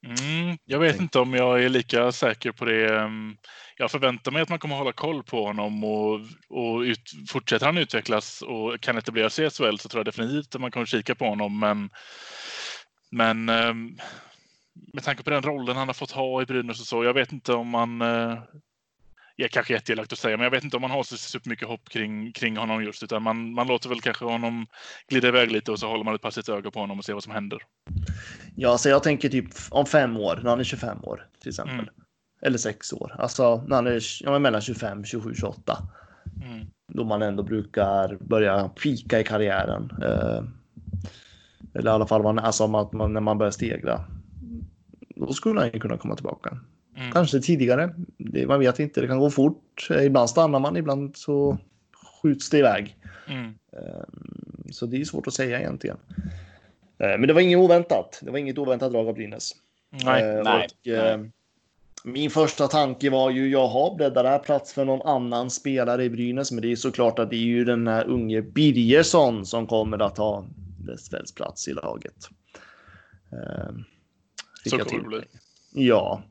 [0.05, 2.99] Mm, jag vet inte om jag är lika säker på det.
[2.99, 3.37] Mm,
[3.77, 7.77] Jag förväntar mig att man kommer hålla koll på honom och, och ut, fortsätter han
[7.77, 11.15] utvecklas och kan etablera sig i SHL så tror jag definitivt att man kommer kika
[11.15, 11.59] på honom.
[11.59, 11.89] Men,
[13.11, 13.97] men ehm,
[14.93, 17.31] med tanke på den rollen han har fått ha i Brynäs och så, jag vet
[17.31, 18.01] inte om man...
[19.43, 21.89] är kanske jätteelakt att säga, men jag vet inte om man har så supermycket hopp
[21.89, 24.67] kring, kring honom just, utan man, man låter väl kanske honom
[25.07, 27.23] glida iväg lite och så håller man ett passivt öga på honom och ser vad
[27.23, 27.59] som händer.
[28.55, 31.79] Ja, så jag tänker typ om fem år, när han är 25 år till exempel.
[31.79, 31.93] Mm.
[32.41, 35.77] Eller sex år, alltså när han är ja, mellan 25, 27, 28.
[36.43, 36.67] Mm.
[36.93, 39.91] Då man ändå brukar börja pika i karriären.
[40.01, 40.43] Eh,
[41.73, 44.05] eller i alla fall man, alltså, man, när man börjar stegra.
[45.15, 46.59] Då skulle han ju kunna komma tillbaka.
[46.97, 47.11] Mm.
[47.11, 47.93] Kanske tidigare.
[48.17, 49.87] Det, man vet inte, det kan gå fort.
[50.01, 51.57] Ibland stannar man, ibland så
[52.21, 52.95] skjuts det iväg.
[53.27, 53.45] Mm.
[53.45, 55.97] Ehm, så det är svårt att säga egentligen.
[56.97, 58.19] Ehm, men det var inget oväntat.
[58.21, 59.51] Det var inget oväntat drag av Brynäs.
[59.89, 61.31] Nej, ehm, nej, och, nej.
[62.03, 66.09] Min första tanke var ju, jaha, bäddar det här plats för någon annan spelare i
[66.09, 66.51] Brynäs?
[66.51, 70.17] Men det är såklart att det är ju den här unge Birgersson som kommer att
[70.17, 70.45] ha
[70.87, 72.29] Westfeldts plats i laget.
[74.65, 75.21] så kommer det bli.
[75.79, 76.21] Ja,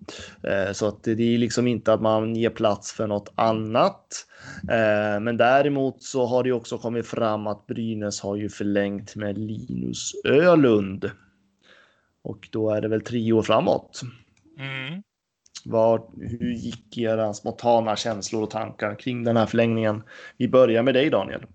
[0.43, 4.27] eh, så att det är liksom inte att man ger plats för något annat.
[4.63, 9.39] Eh, men däremot så har det också kommit fram att Brynäs har ju förlängt med
[9.39, 11.11] Linus Ölund.
[12.23, 14.01] Och då är det väl tre år framåt.
[14.59, 15.03] Mm.
[15.65, 20.03] Var, hur gick era spontana känslor och tankar kring den här förlängningen?
[20.37, 21.47] Vi börjar med dig Daniel.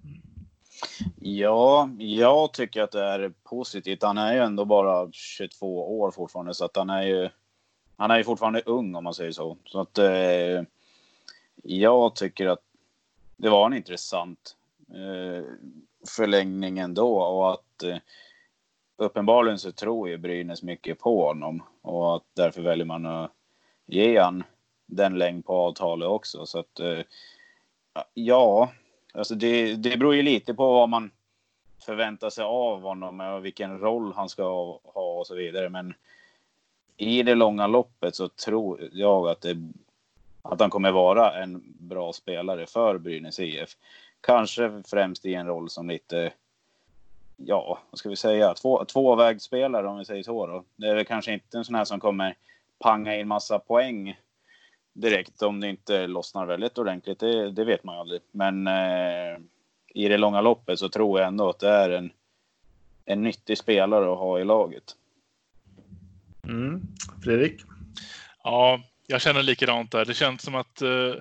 [1.20, 4.04] Ja, jag tycker att det är positivt.
[4.04, 7.30] Han är ju ändå bara 22 år fortfarande så att han är ju
[8.02, 9.58] han är ju fortfarande ung om man säger så.
[9.66, 10.64] Så att eh,
[11.64, 12.62] jag tycker att
[13.38, 14.56] det var en intressant
[14.90, 15.46] eh,
[16.16, 17.98] förlängning ändå och att eh,
[18.98, 23.32] uppenbarligen så tror ju Brynäs mycket på honom och att därför väljer man att
[23.86, 24.44] ge han
[24.86, 26.46] den längd på avtalet också.
[26.46, 27.00] Så att eh,
[28.14, 28.72] ja,
[29.14, 31.12] alltså det, det beror ju lite på vad man
[31.86, 34.44] förväntar sig av honom och vilken roll han ska
[34.84, 35.70] ha och så vidare.
[35.70, 35.94] Men
[37.02, 39.58] i det långa loppet så tror jag att, det,
[40.42, 43.70] att han kommer vara en bra spelare för Brynäs IF.
[44.22, 46.34] Kanske främst i en roll som lite,
[47.38, 50.48] ja, vad ska vi säga, två, tvåvägsspelare om vi säger så.
[50.48, 50.64] Då.
[50.76, 52.36] Det är väl kanske inte en sån här som kommer
[52.80, 54.20] panga in massa poäng
[54.94, 57.20] direkt om det inte lossnar väldigt ordentligt.
[57.20, 58.22] Det, det vet man ju aldrig.
[58.32, 59.38] Men eh,
[59.88, 62.12] i det långa loppet så tror jag ändå att det är en,
[63.06, 64.96] en nyttig spelare att ha i laget.
[66.48, 66.82] Mm.
[67.24, 67.62] Fredrik?
[68.44, 70.06] Ja, jag känner likadant där.
[70.06, 71.16] Det känns som att uh,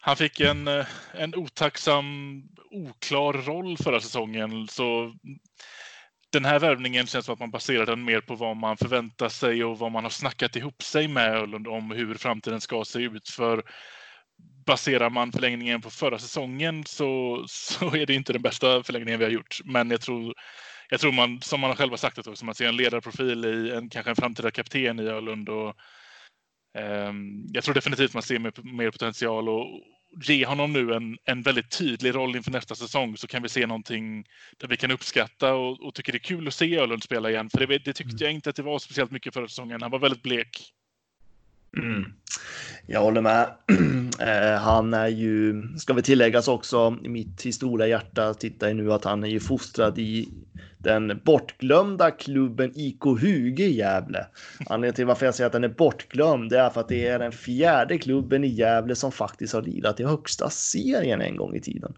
[0.00, 4.68] han fick en, uh, en otacksam, oklar roll förra säsongen.
[4.68, 5.14] Så
[6.32, 9.64] den här värvningen känns som att man baserar den mer på vad man förväntar sig
[9.64, 13.28] och vad man har snackat ihop sig med Öhlund om hur framtiden ska se ut.
[13.28, 13.62] För
[14.66, 19.24] baserar man förlängningen på förra säsongen så, så är det inte den bästa förlängningen vi
[19.24, 19.58] har gjort.
[19.64, 20.34] Men jag tror
[20.92, 23.88] jag tror man, som man själv har sagt också, man ser en ledarprofil i en,
[23.88, 25.48] kanske en framtida kapten i Ölund.
[25.48, 25.74] Och,
[26.78, 27.12] eh,
[27.52, 29.66] jag tror definitivt man ser mer, mer potential och
[30.24, 33.66] ge honom nu en, en väldigt tydlig roll inför nästa säsong så kan vi se
[33.66, 34.24] någonting
[34.56, 37.50] där vi kan uppskatta och, och tycker det är kul att se Ölund spela igen.
[37.50, 38.18] För det, det tyckte mm.
[38.18, 39.82] jag inte att det var speciellt mycket förra säsongen.
[39.82, 40.72] Han var väldigt blek.
[41.78, 42.04] Mm.
[42.86, 43.46] Jag håller med.
[44.20, 48.92] Eh, han är ju, ska vi tilläggas också, i mitt historia hjärta tittar jag nu
[48.92, 50.28] att han är ju fostrad i
[50.78, 54.26] den bortglömda klubben IK Huge i Gävle.
[54.66, 57.18] Anledningen till varför jag säger att den är bortglömd det är för att det är
[57.18, 61.60] den fjärde klubben i Gävle som faktiskt har lirat i högsta serien en gång i
[61.60, 61.94] tiden.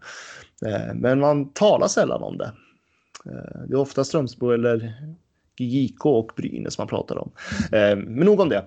[0.65, 2.51] Eh, men man talar sällan om det.
[3.25, 4.93] Eh, det är ofta Strömsbo eller
[5.57, 7.31] GIK och Brynäs man pratar om.
[7.71, 8.65] Eh, men nog om det.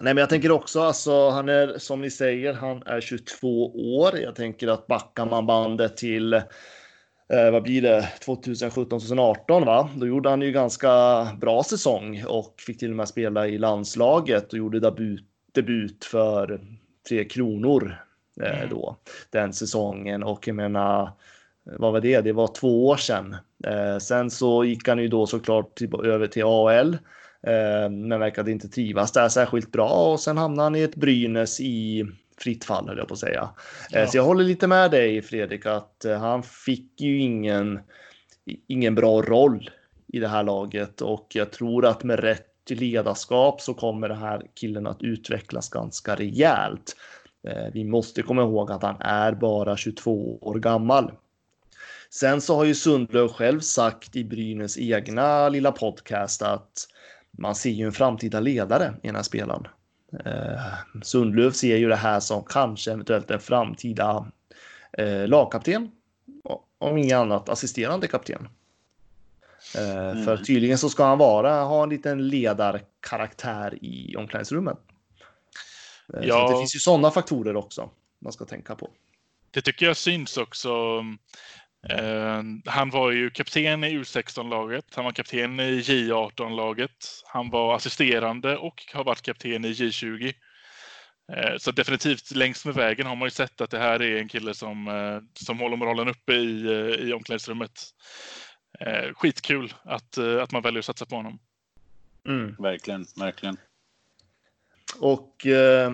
[0.00, 4.18] Nej, men jag tänker också alltså, han är som ni säger, han är 22 år.
[4.18, 9.90] Jag tänker att backar man bandet till eh, vad blir det, 2017-2018 va?
[9.96, 10.88] Då gjorde han ju ganska
[11.40, 16.60] bra säsong och fick till och med spela i landslaget och gjorde debut, debut för
[17.08, 17.96] Tre Kronor
[18.42, 18.68] eh, mm.
[18.70, 18.96] då
[19.30, 21.10] den säsongen och jag menar
[21.64, 22.20] vad var det?
[22.20, 23.36] Det var två år sedan.
[23.64, 26.94] Eh, sen så gick han ju då såklart till, över till AL,
[27.42, 31.60] eh, men verkade inte trivas där särskilt bra och sen hamnade han i ett Brynäs
[31.60, 32.06] i
[32.38, 33.50] fritt fall höll jag på att säga.
[33.92, 34.06] Eh, ja.
[34.06, 37.80] Så jag håller lite med dig Fredrik att han fick ju ingen,
[38.66, 39.70] ingen bra roll
[40.06, 44.42] i det här laget och jag tror att med rätt ledarskap så kommer den här
[44.54, 46.96] killen att utvecklas ganska rejält.
[47.72, 51.12] Vi måste komma ihåg att han är bara 22 år gammal.
[52.16, 56.88] Sen så har ju Sundlöv själv sagt i Brynäs egna lilla podcast att
[57.30, 59.66] man ser ju en framtida ledare i den här spelaren.
[60.24, 60.60] Eh,
[61.02, 64.26] Sundlöv ser ju det här som kanske eventuellt en framtida
[64.92, 65.90] eh, lagkapten.
[66.78, 68.48] Om inget annat assisterande kapten.
[69.76, 70.24] Eh, mm.
[70.24, 74.78] För tydligen så ska han vara, ha en liten ledarkaraktär i omklädningsrummet.
[76.14, 76.50] Eh, Ja.
[76.50, 78.90] Det finns ju sådana faktorer också man ska tänka på.
[79.50, 81.02] Det tycker jag syns också.
[81.88, 84.84] Eh, han var ju kapten i U16-laget.
[84.94, 87.22] Han var kapten i J18-laget.
[87.26, 90.34] Han var assisterande och har varit kapten i J20.
[91.32, 94.28] Eh, så definitivt längs med vägen har man ju sett att det här är en
[94.28, 96.60] kille som, eh, som håller moralen uppe i,
[97.00, 97.82] i omklädningsrummet.
[99.14, 101.38] Skitkul att, att man väljer att satsa på honom.
[102.28, 102.56] Mm.
[102.58, 103.56] Verkligen, verkligen.
[105.00, 105.92] Och eh,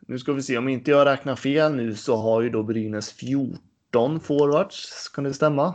[0.00, 3.12] nu ska vi se om inte jag räknar fel nu så har ju då Brynäs
[3.12, 3.58] 14
[4.20, 5.08] forwards.
[5.14, 5.74] Kan det stämma?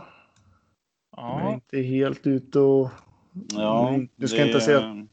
[1.16, 2.90] Jag är Ja, inte helt ute och...
[3.52, 5.06] Ja, du ska det inte säga-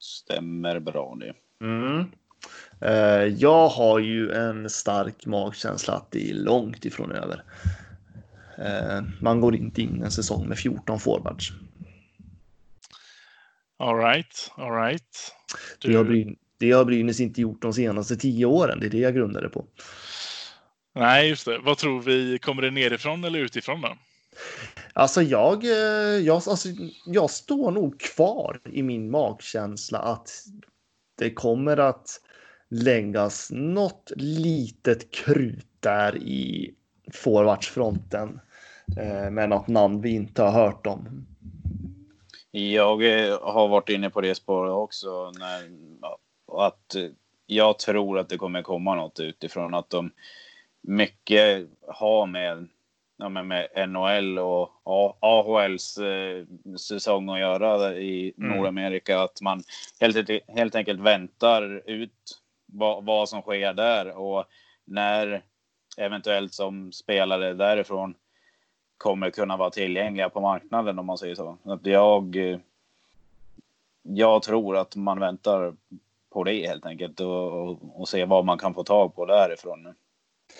[0.00, 1.34] stämmer bra det.
[1.66, 2.04] Mm.
[2.80, 7.42] Eh, jag har ju en stark magkänsla att det är långt ifrån över.
[8.58, 11.52] Eh, man går inte in en säsong med 14 forwards.
[13.76, 15.32] all right, all right.
[15.82, 18.80] Det har, Bryn- det har Brynäs inte gjort de senaste tio åren.
[18.80, 19.64] Det är det jag grundar det på.
[20.92, 21.58] Nej, just det.
[21.58, 22.38] Vad tror vi?
[22.38, 23.96] Kommer det nerifrån eller utifrån då?
[24.92, 26.68] Alltså jag, eh, jag, alltså
[27.06, 30.44] jag står nog kvar i min magkänsla att
[31.18, 32.20] det kommer att
[32.68, 36.74] läggas något litet krut där i
[37.12, 38.40] forwardsfronten
[38.98, 41.26] eh, med något namn vi inte har hört om.
[42.50, 45.32] Jag eh, har varit inne på det spåret också.
[45.38, 45.70] När,
[46.66, 46.96] att
[47.46, 49.74] jag tror att det kommer komma något utifrån.
[49.74, 50.10] Att de
[50.80, 52.68] mycket har med,
[53.16, 54.70] ja, med NHL och
[55.20, 56.44] AHLs eh,
[56.76, 58.56] säsong att göra i Mm.
[58.56, 59.20] Nordamerika.
[59.20, 59.62] Att man
[60.00, 64.18] helt, helt enkelt väntar ut vad, vad som sker där.
[64.18, 64.44] Och
[64.84, 65.42] när
[65.96, 68.14] eventuellt som spelare därifrån
[68.96, 71.58] kommer kunna vara tillgängliga på marknaden om man säger så.
[71.64, 72.36] Att jag,
[74.02, 75.74] jag tror att man väntar
[76.30, 79.94] på det helt enkelt och, och, och se vad man kan få tag på därifrån.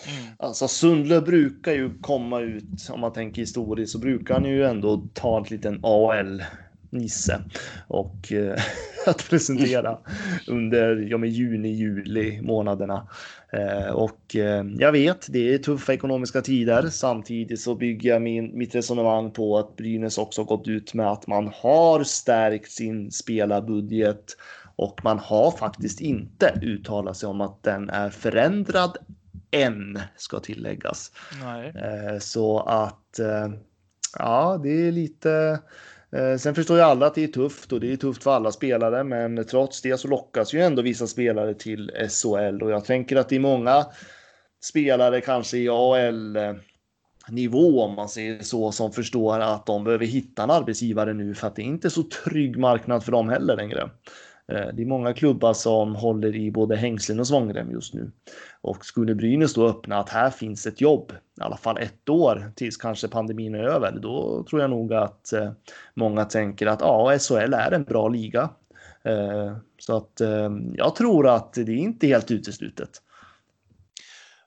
[0.06, 0.32] Mm.
[0.38, 5.06] Alltså Sundlöv brukar ju komma ut, om man tänker historiskt, så brukar han ju ändå
[5.14, 6.42] ta en liten AL
[6.90, 7.42] Nisse
[7.88, 8.60] och eh,
[9.06, 9.98] att presentera
[10.46, 13.08] under ja, med juni, juli månaderna.
[13.52, 16.88] Eh, och eh, jag vet, det är tuffa ekonomiska tider.
[16.88, 21.26] Samtidigt så bygger jag min, mitt resonemang på att Brynäs också gått ut med att
[21.26, 24.36] man har stärkt sin spelarbudget
[24.76, 28.98] och man har faktiskt inte uttalat sig om att den är förändrad
[29.50, 31.12] än, ska tilläggas.
[31.42, 31.68] Nej.
[31.68, 33.48] Eh, Så att eh,
[34.18, 35.60] ja, det är lite.
[36.12, 38.52] eh, Sen förstår ju alla att det är tufft och det är tufft för alla
[38.52, 43.16] spelare, men trots det så lockas ju ändå vissa spelare till SHL och jag tänker
[43.16, 43.86] att det är många
[44.62, 46.38] spelare kanske i AL
[47.28, 51.46] nivå om man säger så som förstår att de behöver hitta en arbetsgivare nu för
[51.46, 53.90] att det är inte så trygg marknad för dem heller längre.
[54.50, 58.10] Eh, det är många klubbar som håller i både hängslen och svångrem just nu.
[58.60, 62.52] Och skulle Brynäs då öppna att här finns ett jobb, i alla fall ett år
[62.56, 65.52] tills kanske pandemin är över, då tror jag nog att eh,
[65.94, 68.48] många tänker att ja, SHL är en bra liga.
[69.04, 70.20] Eh, så att
[70.74, 72.90] jag tror att det är inte helt uteslutet.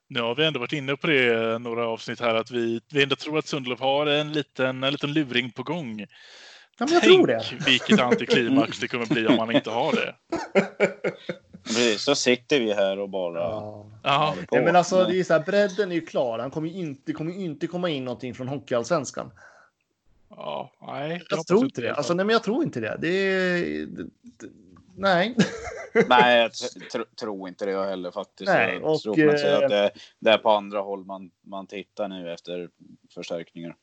[0.08, 3.16] Nu har vi ändå varit inne på det några avsnitt här att vi, vi ändå
[3.16, 6.06] tror att Sundlöv har en liten, en liten luring på gång.
[6.80, 7.44] Ja, men jag Tänk tror det.
[7.66, 10.16] vilket antiklimax det kommer bli om man inte har det.
[11.64, 13.40] Precis, så sitter vi här och bara...
[13.40, 13.86] Ja.
[14.04, 16.40] Ja, men alltså, det är så här, bredden är ju klar.
[16.40, 19.32] Han kommer inte, det kommer inte komma in någonting från Hockeyallsvenskan.
[20.30, 21.10] ja nej.
[21.10, 21.88] det Jag tror jag inte det.
[21.88, 22.98] alla Alltså, nej, men jag tror inte det.
[23.02, 23.60] Det är...
[23.86, 24.50] det- det-
[24.98, 25.36] Nej.
[26.10, 28.52] Nej, jag tr- tr- tror inte det jag heller faktiskt.
[28.52, 31.32] Nej, jag och, tror man säger eh, att det, det är på andra håll man,
[31.42, 32.70] man tittar nu efter
[33.14, 33.76] förstärkningar.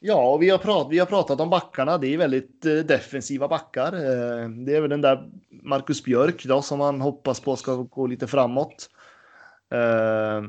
[0.00, 1.98] Ja, och vi har, prat, vi har pratat om backarna.
[1.98, 3.92] Det är väldigt eh, defensiva backar.
[3.92, 8.06] Eh, det är väl den där Marcus Björk då, som man hoppas på ska gå
[8.06, 8.90] lite framåt.
[9.70, 10.42] Eh,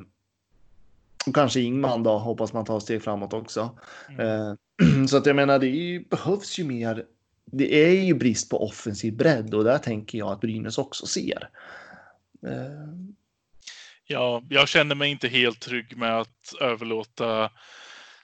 [1.28, 3.78] och kanske Ingman då, hoppas man tar ett steg framåt också.
[4.20, 4.54] Eh,
[5.08, 7.06] så att jag menar, det ju, behövs ju mer.
[7.46, 11.50] Det är ju brist på offensiv bredd och där tänker jag att Brynäs också ser.
[12.46, 13.10] Eh,
[14.12, 17.50] Ja, jag känner mig inte helt trygg med att överlåta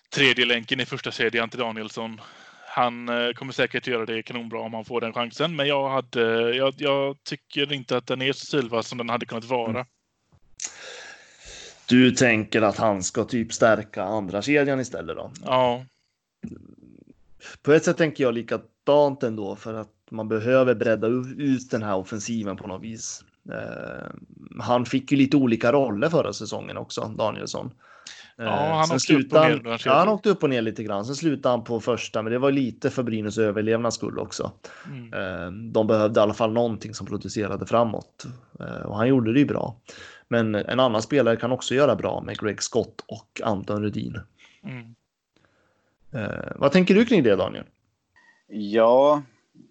[0.09, 2.21] tredje länken i första kedjan till Danielsson.
[2.67, 6.55] Han eh, kommer säkert göra det kanonbra om han får den chansen, men jag, hade,
[6.55, 9.85] jag, jag tycker inte att den är så sylvass som den hade kunnat vara.
[11.85, 15.31] du tänker att han ska typ stärka andra kedjan istället då?
[15.45, 15.85] Ja,
[17.61, 21.95] På ett sätt tänker jag likadant ändå för att man behöver bredda ut den här
[21.95, 23.23] offensiven på något vis.
[23.51, 24.07] Eh,
[24.59, 27.71] han fick ju lite olika roller förra säsongen också, Danielsson.
[28.37, 30.83] Ja, han Sen åkte upp och slutade ner han, han åkte upp och ner lite
[30.83, 31.05] grann.
[31.05, 34.51] Sen slutade han på första, men det var lite för Brynäs överlevnads skull också.
[34.85, 35.13] Mm.
[35.13, 38.25] Eh, De behövde i alla fall någonting som producerade framåt
[38.59, 39.75] Eh, och han gjorde det ju bra.
[40.27, 44.19] Men en annan spelare kan också göra bra med Greg Scott och Anton Rudin.
[44.63, 44.95] Mm.
[46.11, 47.63] Eh, Vad tänker du kring det Daniel?
[48.47, 49.23] Ja,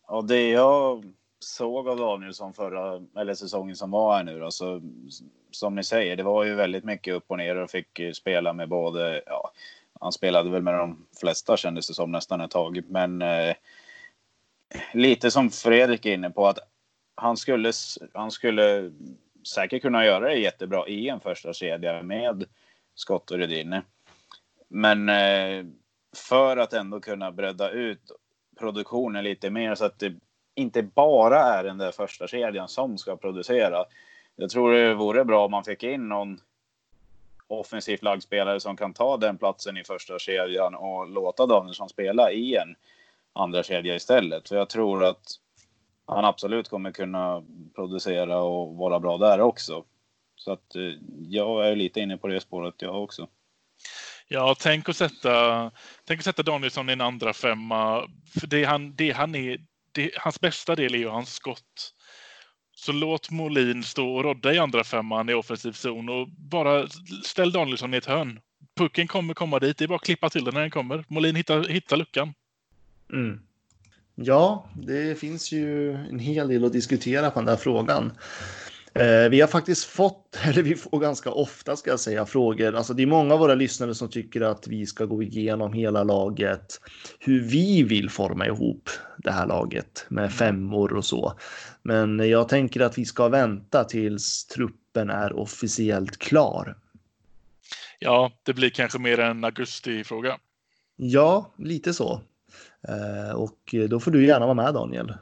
[0.06, 1.04] och det jag
[1.38, 4.82] såg av Danielsson förra eller säsongen som var här nu då, så
[5.54, 8.68] som ni säger, det var ju väldigt mycket upp och ner och fick spela med
[8.68, 9.52] både, ja,
[10.00, 13.54] han spelade väl med de flesta kändes det som nästan ett tag, men eh,
[14.92, 16.58] lite som Fredrik är inne på att
[17.14, 17.72] han skulle,
[18.14, 18.92] han skulle
[19.54, 22.44] säkert kunna göra det jättebra i en första kedja med
[22.94, 23.80] Scott och Rudin.
[24.68, 25.64] Men eh,
[26.16, 28.12] för att ändå kunna bredda ut
[28.58, 30.14] produktionen lite mer så att det
[30.54, 33.84] inte bara är den där första kedjan som ska producera.
[34.36, 36.40] Jag tror det vore bra om man fick in någon
[37.48, 42.56] offensivt lagspelare som kan ta den platsen i första kedjan och låta Danielsson spela i
[42.56, 42.76] en
[43.32, 44.48] andra kedja istället.
[44.48, 45.40] För jag tror att
[46.06, 47.42] han absolut kommer kunna
[47.74, 49.84] producera och vara bra där också.
[50.36, 50.92] Så att eh,
[51.28, 53.28] jag är lite inne på det spåret jag också.
[54.28, 55.70] Ja, tänk att sätta,
[56.04, 58.08] tänk att sätta Danielsson i en andra femma.
[58.40, 59.60] För det han, det han är,
[59.92, 61.94] det, hans bästa del är ju hans skott.
[62.84, 66.86] Så låt Molin stå och rodda i andra femman i offensiv zon och bara
[67.24, 68.40] ställ Danielsson i ett hörn.
[68.76, 71.04] Pucken kommer komma dit, det är bara att klippa till den när den kommer.
[71.08, 72.34] Molin hittar, hittar luckan.
[73.12, 73.40] Mm.
[74.14, 78.12] Ja, det finns ju en hel del att diskutera på den där frågan.
[78.94, 82.74] Eh, vi har faktiskt fått, eller vi får ganska ofta ska jag säga, frågor.
[82.74, 86.04] Alltså det är många av våra lyssnare som tycker att vi ska gå igenom hela
[86.04, 86.80] laget,
[87.18, 91.32] hur vi vill forma ihop det här laget med femmor och så.
[91.82, 96.76] Men jag tänker att vi ska vänta tills truppen är officiellt klar.
[97.98, 100.38] Ja, det blir kanske mer en augusti-fråga.
[100.96, 102.20] Ja, lite så.
[102.88, 105.14] Eh, och då får du gärna vara med Daniel,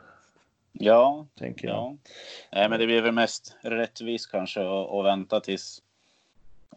[0.73, 1.77] Ja, tänker jag.
[1.77, 1.97] Ja.
[2.53, 5.83] Nej, men det blir väl mest rättvist kanske att, vänta tills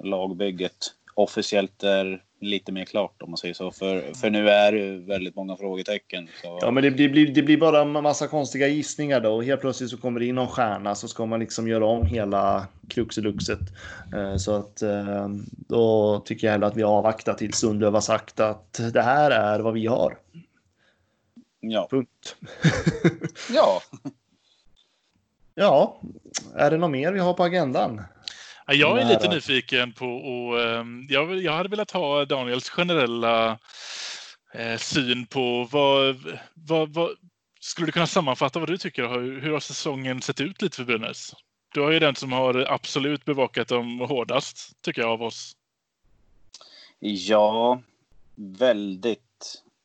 [0.04, 0.78] lagbygget
[1.14, 3.72] officiellt är lite mer klart om man säger så.
[3.72, 6.28] För, för nu är det väldigt många frågetecken.
[6.42, 6.60] Så...
[6.62, 9.36] Ja, men det blir, det blir bara en massa konstiga gissningar då.
[9.36, 12.06] Och helt plötsligt så kommer det in någon stjärna så ska man liksom göra om
[12.06, 13.60] hela kruxeluxet.
[14.16, 15.28] Eh, Så att eh,
[15.68, 19.60] då tycker jag hellre att vi avvaktar tills Sundlöv har sagt att det här är
[19.60, 20.18] vad vi har.
[21.72, 21.88] Ja.
[21.92, 22.36] Punkt.
[23.50, 23.82] ja,
[25.58, 26.02] Ja,
[26.56, 28.02] är det något mer vi har på agendan?
[28.68, 33.60] Ja, Jag är lite nyfiken på och ehm, jag, hade velat ha Daniels generella
[34.54, 36.16] eh, syn på vad,
[36.54, 37.10] vad, vad
[37.60, 39.08] skulle du kunna sammanfatta vad du tycker?
[39.08, 41.34] Hur, hur har säsongen sett ut lite för Brynäs?
[41.74, 45.56] Du är ju den som har absolut bevakat dem hårdast, tycker jag, av oss.
[47.00, 47.82] ja,
[48.36, 49.22] väldigt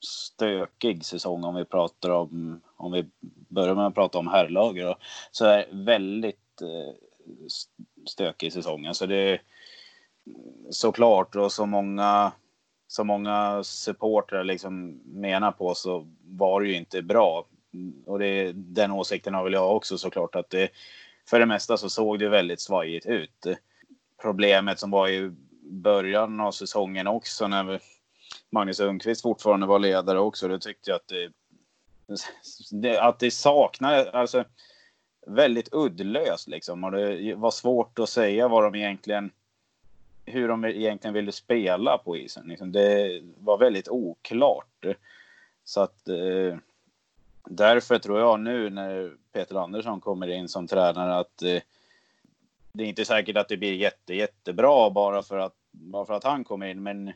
[0.01, 3.07] stökig säsong om vi pratar om, om vi
[3.49, 4.97] börjar med att prata om herrlaget då,
[5.31, 6.95] så är väldigt eh,
[8.07, 8.87] stökig säsong.
[8.87, 9.43] Alltså det är
[10.71, 12.33] såklart och så många
[12.91, 17.47] så många supportrar liksom menar på så var det ju inte bra.
[18.07, 20.71] Och det, den åsikten har väl jag också såklart att det
[21.29, 23.47] för det mesta så såg det väldigt svajigt ut.
[24.23, 25.31] Problemet som var i
[25.63, 27.79] början av säsongen också när vi,
[28.51, 31.33] Magnus Ungqvist fortfarande var ledare också, då tyckte jag att det,
[32.71, 34.45] det, att det saknade, alltså
[35.27, 36.85] väldigt uddlöst liksom.
[36.85, 39.31] Och det var svårt att säga vad de egentligen,
[40.25, 42.47] hur de egentligen ville spela på isen.
[42.47, 42.73] Liksom.
[42.73, 44.85] Det var väldigt oklart.
[45.65, 46.59] Så att eh,
[47.45, 51.63] därför tror jag nu när Peter Andersson kommer in som tränare att eh,
[52.73, 56.25] det är inte säkert att det blir jätte, jättebra bara för att, bara för att
[56.25, 56.83] han kommer in.
[56.83, 57.13] Men,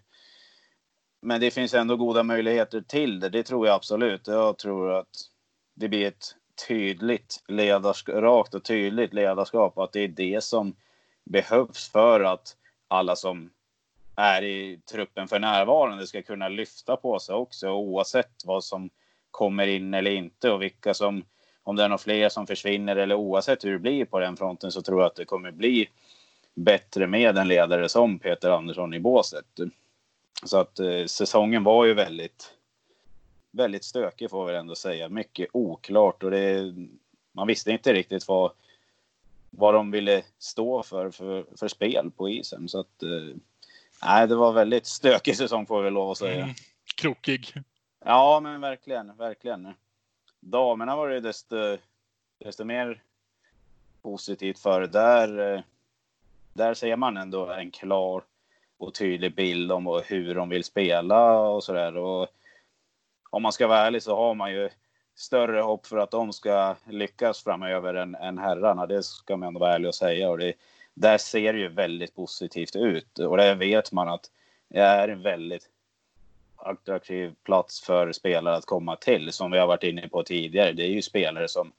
[1.25, 3.29] men det finns ändå goda möjligheter till det.
[3.29, 4.27] Det tror jag absolut.
[4.27, 5.09] Jag tror att
[5.75, 6.35] det blir ett
[6.69, 9.79] tydligt ledarskap, rakt och tydligt ledarskap.
[9.79, 10.77] Att det är det som
[11.25, 12.57] behövs för att
[12.89, 13.51] alla som
[14.17, 18.91] är i truppen för närvarande ska kunna lyfta på sig också oavsett vad som
[19.31, 21.25] kommer in eller inte och vilka som
[21.63, 24.73] om det är några fler som försvinner eller oavsett hur det blir på den fronten
[24.73, 25.89] så tror jag att det kommer bli
[26.55, 29.45] bättre med en ledare som Peter Andersson i båset.
[30.43, 32.55] Så att eh, säsongen var ju väldigt,
[33.51, 35.09] väldigt stökig får vi ändå säga.
[35.09, 36.75] Mycket oklart och det,
[37.33, 38.53] man visste inte riktigt vad,
[39.51, 42.69] vad de ville stå för, för, för spel på isen.
[42.69, 43.37] Så att, eh,
[44.03, 46.43] nej, det var väldigt stökig säsong får vi lov att säga.
[46.43, 46.55] Mm,
[46.95, 47.55] krokig.
[48.05, 49.75] Ja, men verkligen, verkligen.
[50.41, 51.79] Damerna var det desto,
[52.39, 53.03] desto mer
[54.03, 54.87] positivt för.
[54.87, 55.61] Där, eh,
[56.53, 58.23] där ser man ändå en klar
[58.79, 61.97] och tydlig bild om hur de vill spela och sådär.
[61.97, 62.29] Och
[63.31, 64.69] om man ska vara ärlig så har man ju
[65.15, 68.87] större hopp för att de ska lyckas framöver än, än herrarna.
[68.87, 70.31] Det ska man ändå vara ärlig och säga.
[70.31, 70.53] Och det,
[70.95, 74.31] där ser det ju väldigt positivt ut och det vet man att
[74.69, 75.69] det är en väldigt
[76.57, 79.33] attraktiv plats för spelare att komma till.
[79.33, 80.73] Som vi har varit inne på tidigare.
[80.73, 81.73] Det är ju spelare som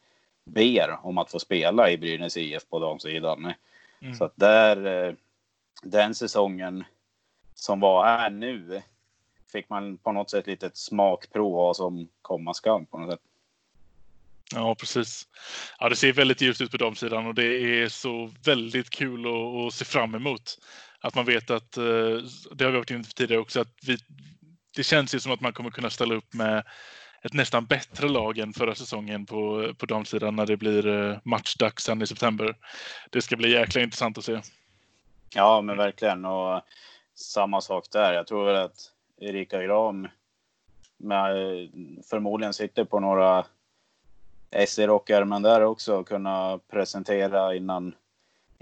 [0.45, 3.53] ber om att få spela i Brynäs IF på damsidan.
[4.01, 4.15] Mm.
[4.15, 5.13] Så att där, eh,
[5.84, 6.84] den säsongen
[7.55, 8.82] som var är nu
[9.51, 13.21] fick man på något sätt lite smakprov av som komma skall på något sätt.
[14.53, 15.28] Ja, precis.
[15.80, 19.67] Ja, det ser väldigt ljust ut på damsidan och det är så väldigt kul att,
[19.67, 20.57] att se fram emot.
[20.99, 21.84] Att man vet att, eh,
[22.51, 23.97] det har vi varit inne på tidigare också, att vi,
[24.76, 26.63] det känns ju som att man kommer kunna ställa upp med
[27.23, 31.84] ett nästan bättre lag än förra säsongen på, på damsidan när det blir eh, matchdags
[31.84, 32.55] sen i september.
[33.11, 34.41] Det ska bli jäkla intressant att se.
[35.34, 36.26] Ja, men verkligen.
[36.26, 36.61] Och
[37.15, 38.13] samma sak där.
[38.13, 40.07] Jag tror väl att Erika Gram
[40.97, 41.36] med,
[42.09, 43.45] förmodligen sitter på några
[44.67, 47.95] SE-rockärmen där också kunna presentera innan,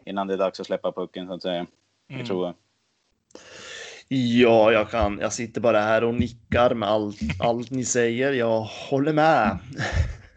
[0.05, 1.55] innan det är dags att släppa pucken så att säga.
[1.55, 2.21] Mm.
[2.21, 2.55] Det tror jag.
[4.07, 5.19] Ja, jag kan.
[5.21, 8.33] Jag sitter bara här och nickar med allt, allt ni säger.
[8.33, 9.57] Jag håller med.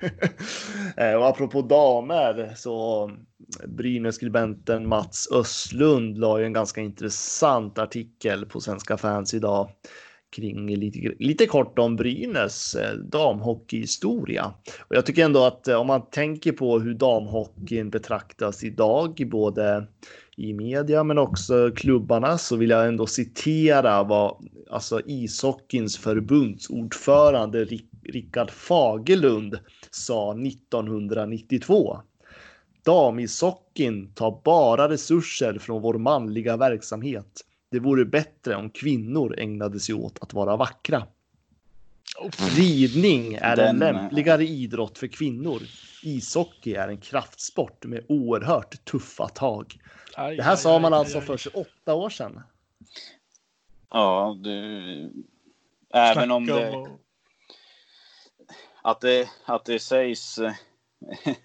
[0.96, 3.10] Eh, och apropå damer så
[3.66, 9.70] Brynäs-skribenten Mats Östlund la ju en ganska intressant artikel på Svenska fans idag
[10.36, 14.54] kring lite, lite kort om Brynäs eh, damhockeyhistoria.
[14.80, 19.86] Och jag tycker ändå att eh, om man tänker på hur damhockeyn betraktas idag, både
[20.36, 24.36] i media men också klubbarna så vill jag ändå citera vad
[24.70, 27.64] alltså ishockeyns förbundsordförande
[28.04, 29.58] Rickard Fagerlund
[29.90, 32.00] sa 1992.
[32.82, 37.42] Damishockeyn tar bara resurser från vår manliga verksamhet.
[37.70, 41.06] Det vore bättre om kvinnor ägnade sig åt att vara vackra.
[42.56, 43.68] Ridning är Den...
[43.68, 45.62] en lämpligare idrott för kvinnor.
[46.02, 49.78] Ishockey är en kraftsport med oerhört tuffa tag.
[50.16, 52.40] Det här sa man alltså för 28 år sedan.
[53.90, 55.12] Ja, du...
[55.94, 56.86] Även om det...
[58.86, 60.38] Att det, att det sägs...
[60.38, 60.52] Eh,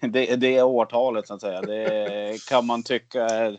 [0.00, 1.62] det, det årtalet så att säga.
[1.62, 3.58] Det kan man tycka är...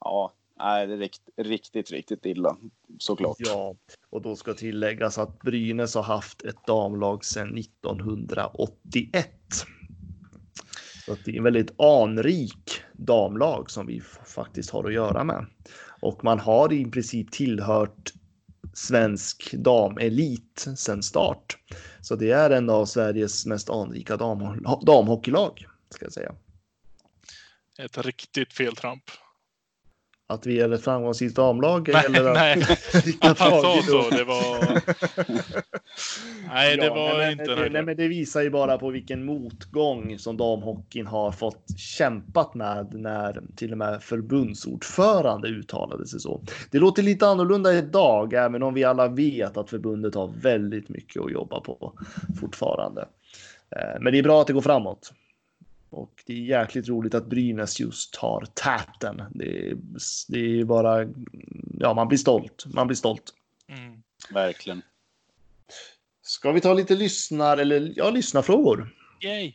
[0.00, 2.56] Ja, är rikt, riktigt, riktigt illa
[2.98, 3.36] såklart.
[3.38, 3.74] Ja,
[4.10, 9.28] och då ska tilläggas att Brynäs har haft ett damlag sedan 1981.
[11.06, 15.46] Så att det är en väldigt anrik damlag som vi faktiskt har att göra med.
[16.00, 18.12] Och man har i princip tillhört
[18.76, 21.58] svensk damelit sedan start.
[22.00, 26.34] Så det är en av Sveriges mest anrika dam, damhockeylag, ska jag säga.
[27.78, 29.02] Ett riktigt feltramp
[30.28, 31.88] att vi är ett framgångsrikt damlag?
[31.92, 32.62] Nej, eller nej.
[33.20, 34.10] han sa så.
[34.10, 34.60] Det var...
[36.48, 37.70] nej, det ja, var nej, inte det.
[37.70, 42.94] Nej, men det visar ju bara på vilken motgång som damhockeyn har fått kämpat med
[42.94, 46.42] när till och med förbundsordförande uttalade sig så.
[46.70, 51.22] Det låter lite annorlunda idag, även om vi alla vet att förbundet har väldigt mycket
[51.22, 51.92] att jobba på
[52.40, 53.08] fortfarande.
[53.76, 55.12] Eh, men det är bra att det går framåt.
[55.96, 59.22] Och det är jäkligt roligt att Brynäs just tar täten.
[59.30, 59.76] Det är,
[60.28, 61.06] det är bara,
[61.78, 62.64] ja man blir stolt.
[62.66, 63.34] Man blir stolt.
[63.68, 64.02] Mm.
[64.30, 64.82] Verkligen.
[66.22, 68.94] Ska vi ta lite lyssnar eller ja, lyssnarfrågor?
[69.20, 69.46] Yay!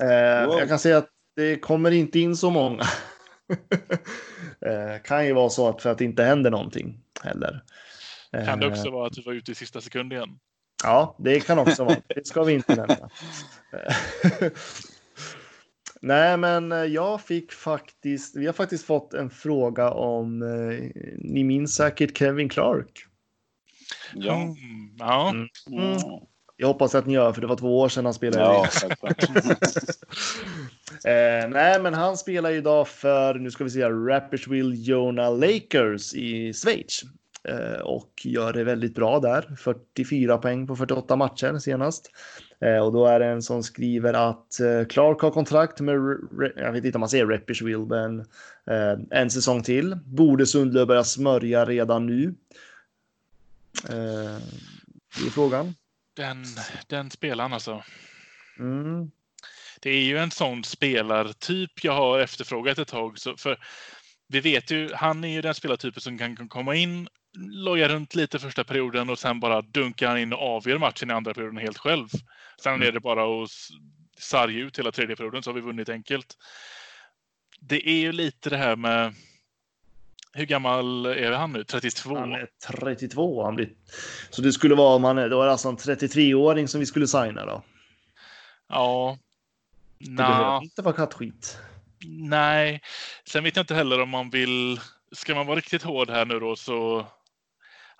[0.00, 0.58] Eh, wow.
[0.58, 2.82] Jag kan säga att det kommer inte in så många.
[4.66, 7.64] eh, kan ju vara så att för att det inte händer någonting heller.
[8.46, 10.38] Kan det också eh, vara att du var ute i sista sekund igen?
[10.82, 11.96] Ja, det kan också vara.
[12.06, 13.10] Det ska vi inte nämna.
[16.00, 20.48] Nej, men eh, jag fick faktiskt, vi har faktiskt fått en fråga om, eh,
[21.18, 23.04] ni minns säkert Kevin Clark.
[24.14, 24.34] Ja.
[24.34, 24.56] Mm,
[24.98, 25.30] ja.
[25.30, 25.48] Mm.
[25.72, 25.98] Mm.
[26.56, 28.44] Jag hoppas att ni gör, för det var två år sedan han spelade.
[28.44, 28.64] Ja,
[31.10, 36.52] eh, nej, men han spelar idag för, nu ska vi se, Rapperswil Jona Lakers i
[36.52, 37.02] Schweiz.
[37.44, 39.56] Eh, och gör det väldigt bra där.
[39.58, 42.10] 44 poäng på 48 matcher senast.
[42.60, 45.94] Eh, och då är det en som skriver att eh, Clark har kontrakt med,
[46.56, 48.24] jag vet inte om man säger Rapperswil, men
[49.10, 49.98] en säsong till.
[50.04, 52.34] Borde Sundlöv börja smörja redan nu?
[53.82, 55.74] Det är frågan.
[56.14, 56.44] Den,
[56.86, 57.82] den spelaren alltså.
[58.58, 59.10] Mm.
[59.80, 63.18] Det är ju en sån spelartyp jag har efterfrågat ett tag.
[63.18, 63.58] Så för
[64.28, 67.08] vi vet ju, han är ju den spelartypen som kan komma in
[67.38, 71.12] loja runt lite första perioden och sen bara dunkar han in och avgör matchen i
[71.12, 72.08] andra perioden helt själv.
[72.62, 72.88] Sen mm.
[72.88, 73.50] är det bara att
[74.18, 76.36] sarga ut hela tredje perioden så har vi vunnit enkelt.
[77.60, 79.14] Det är ju lite det här med
[80.32, 81.64] Hur gammal är han nu?
[81.64, 82.18] 32?
[82.18, 83.44] Han är 32.
[83.44, 83.68] Han blir...
[84.30, 87.46] Så det skulle vara om han är, det alltså en 33-åring som vi skulle signa
[87.46, 87.62] då.
[88.68, 89.18] Ja.
[89.98, 91.58] Det Nå, behöver inte vara kattskit.
[92.06, 92.80] nej.
[93.24, 94.80] Sen vet jag inte heller om man vill...
[95.12, 97.06] Ska man vara riktigt hård här nu då så...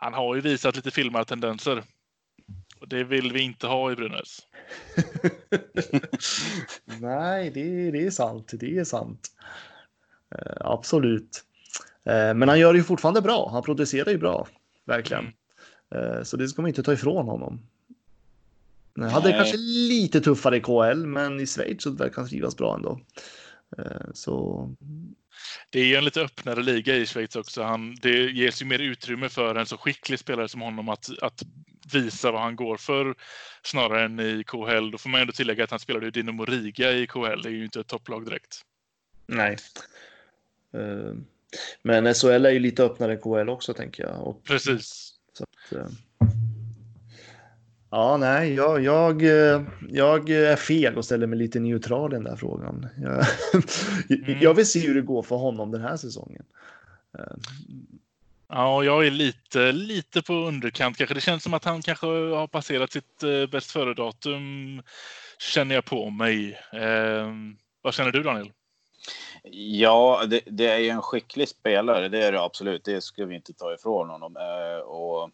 [0.01, 1.85] Han har ju visat lite filmartendenser.
[2.81, 4.41] Och det vill vi inte ha i Brynäs.
[7.01, 8.53] Nej, det, det är sant.
[8.53, 9.29] Det är sant.
[10.35, 11.45] Eh, absolut.
[12.05, 13.49] Eh, men han gör det ju fortfarande bra.
[13.53, 14.49] Han producerar ju bra.
[14.85, 15.33] Verkligen.
[15.91, 16.13] Mm.
[16.13, 17.61] Eh, så det ska man inte ta ifrån honom.
[18.97, 19.39] Han hade Nej.
[19.39, 23.01] kanske lite tuffare i KL, men i Schweiz så verkar han trivas bra ändå.
[23.79, 24.69] Eh, så
[25.70, 27.62] Det är ju en lite öppnare liga i Schweiz också.
[27.62, 31.43] Han, det ges ju mer utrymme för en så skicklig spelare som honom att, att
[31.93, 33.14] visa vad han går för
[33.62, 34.91] snarare än i KHL.
[34.91, 37.43] Då får man ändå tillägga att han spelade i Dynamo Riga i KHL.
[37.43, 38.61] Det är ju inte ett topplag direkt.
[39.26, 39.57] nej.
[40.74, 41.14] Eh,
[41.82, 44.26] men SHL är ju lite öppnare än KL också tänker jag.
[44.26, 45.14] Och, Precis.
[45.32, 45.89] så att, eh,
[47.91, 52.24] ja, nej, jag, jag, eh, jag är feg och ställer mig lite neutral i den
[52.24, 52.89] där frågan.
[53.03, 53.24] Jag,
[54.28, 54.41] Mm.
[54.41, 56.45] jag vill se hur det går för honom den här säsongen.
[58.49, 61.14] Ja, och jag är lite, lite på underkant kanske.
[61.14, 64.82] Det känns som att han kanske har passerat sitt eh, bäst före-datum,
[65.39, 66.59] känner jag på mig.
[66.72, 67.32] Eh,
[67.82, 68.53] vad känner du, Daniel?
[69.53, 72.09] Ja, det, det är ju en skicklig spelare.
[72.09, 72.84] Det är det absolut.
[72.84, 74.36] Det ska vi inte ta ifrån honom.
[74.36, 75.30] Eh, och,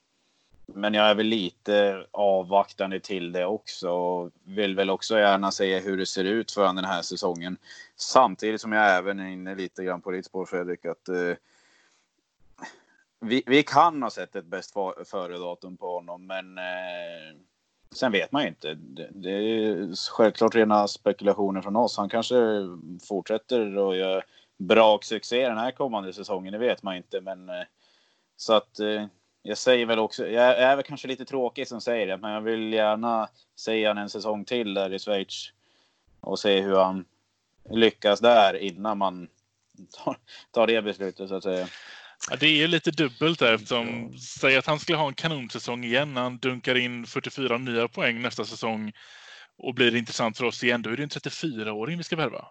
[0.66, 3.90] men jag är väl lite avvaktande till det också.
[3.90, 7.56] Och vill väl också gärna se hur det ser ut för honom den här säsongen.
[7.96, 10.84] Samtidigt som jag även är inne lite grann på ditt spår, Fredrik.
[10.84, 11.36] Att, eh,
[13.20, 17.36] vi, vi kan ha sett ett bäst före-datum på honom, men eh,
[17.90, 18.74] sen vet man ju inte.
[18.74, 21.96] Det, det är självklart rena spekulationer från oss.
[21.96, 22.36] Han kanske
[23.08, 24.24] fortsätter och gör
[24.56, 26.52] bra succé den här kommande säsongen.
[26.52, 27.64] Det vet man inte, men eh,
[28.36, 29.06] så att eh,
[29.46, 30.26] jag säger väl också.
[30.26, 33.98] Jag är väl kanske lite tråkig som säger det, men jag vill gärna se han
[33.98, 35.52] en säsong till där i Schweiz
[36.20, 37.04] och se hur han
[37.70, 39.28] lyckas där innan man
[39.90, 40.16] tar,
[40.50, 41.68] tar det beslutet så att säga.
[42.30, 45.84] Ja, det är ju lite dubbelt där eftersom, säg att han skulle ha en kanonsäsong
[45.84, 48.92] igen när han dunkar in 44 nya poäng nästa säsong
[49.56, 52.46] och blir intressant för oss igen, då är det en 34-åring vi ska värva.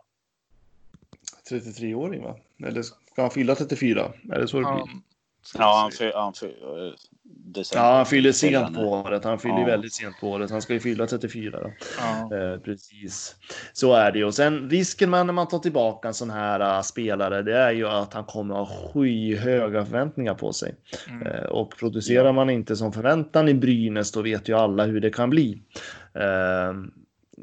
[1.49, 2.37] 33-åring va?
[2.67, 4.13] Eller ska han fylla 34?
[4.31, 5.12] Är det så det blir?
[5.57, 6.05] Ja, han, vi se.
[6.05, 6.93] fy, han, fy, eh,
[7.45, 7.85] december.
[7.85, 9.23] Ja, han fyller sent på året.
[9.23, 9.65] Han fyller Ja.
[9.65, 10.51] väldigt sent på året.
[10.51, 11.59] Han ska ju fylla 34.
[11.59, 11.73] Då.
[11.99, 12.37] ja.
[12.37, 13.35] Eh, precis.
[13.73, 14.25] Så är det ju.
[14.25, 17.71] Och sen risken med när man tar tillbaka en sån här uh, spelare, det är
[17.71, 20.75] ju att han kommer ha skyhöga förväntningar på sig.
[21.09, 21.27] Mm.
[21.27, 25.09] Eh, och producerar man inte som förväntan i Brynäs, då vet ju alla hur det
[25.09, 25.61] kan bli.
[26.13, 26.73] Eh,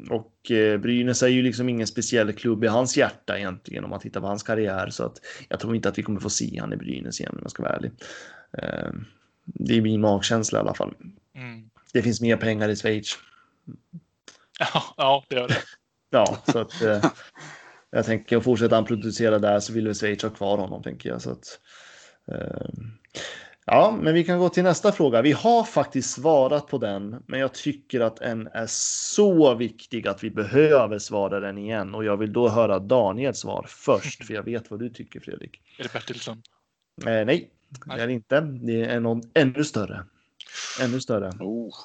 [0.09, 3.99] och eh, Brynäs är ju liksom ingen speciell klubb i hans hjärta egentligen om man
[3.99, 4.89] tittar på hans karriär.
[4.89, 5.17] Så att
[5.49, 7.63] jag tror inte att vi kommer få se han i Brynäs igen om jag ska
[7.63, 7.91] vara ärlig.
[8.57, 8.91] Eh,
[9.45, 10.93] det är min magkänsla i alla fall.
[11.35, 11.69] Mm.
[11.93, 13.17] Det finns mer pengar i Schweiz.
[14.59, 15.57] Ja, ja, det gör det.
[16.09, 17.05] Ja, så att eh,
[17.91, 21.21] jag tänker fortsätta han producera där så vill väl Schweiz ha kvar honom tänker jag.
[21.21, 21.59] Så att,
[22.27, 22.67] eh,
[23.65, 25.21] ja, men vi kan gå till nästa fråga.
[25.21, 30.23] Vi har faktiskt svarat på den, men jag tycker att den är så viktig att
[30.23, 34.43] vi behöver svara den igen och jag vill då höra Daniels svar först, för jag
[34.43, 35.61] vet vad du tycker Fredrik.
[35.79, 36.41] Är det Bertilsson?
[37.05, 37.49] Eh, nej,
[37.85, 38.41] det är det inte.
[38.41, 40.03] Det är någon ännu större.
[40.81, 41.29] Ännu större.
[41.39, 41.75] Oh.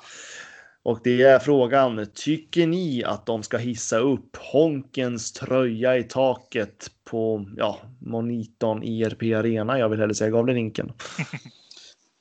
[0.82, 6.90] Och det är frågan, tycker ni att de ska hissa upp Honkens tröja i taket
[7.04, 9.78] på ja, monitorn IRP Arena?
[9.78, 10.92] Jag vill hellre säga Gavlerinken.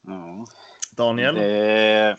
[0.08, 0.46] Ja.
[0.92, 1.36] Daniel?
[1.36, 2.18] Det...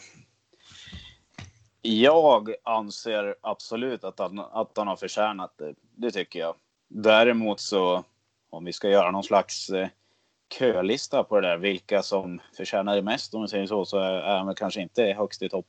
[1.83, 5.75] Jag anser absolut att han, att han har förtjänat det.
[5.95, 6.55] Det tycker jag.
[6.89, 8.05] Däremot så,
[8.51, 9.89] om vi ska göra någon slags eh,
[10.59, 14.39] kölista på det där, vilka som förtjänar det mest om vi säger så, så är
[14.39, 15.67] han kanske inte högst i topp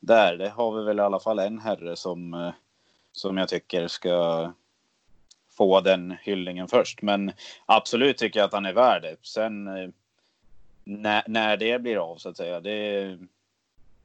[0.00, 0.36] där.
[0.36, 2.52] Det har vi väl i alla fall en herre som, eh,
[3.12, 4.52] som jag tycker ska
[5.50, 7.02] få den hyllningen först.
[7.02, 7.32] Men
[7.66, 9.16] absolut tycker jag att han är värd det.
[9.22, 9.88] Sen eh,
[10.88, 13.18] när, när det blir av så att säga, det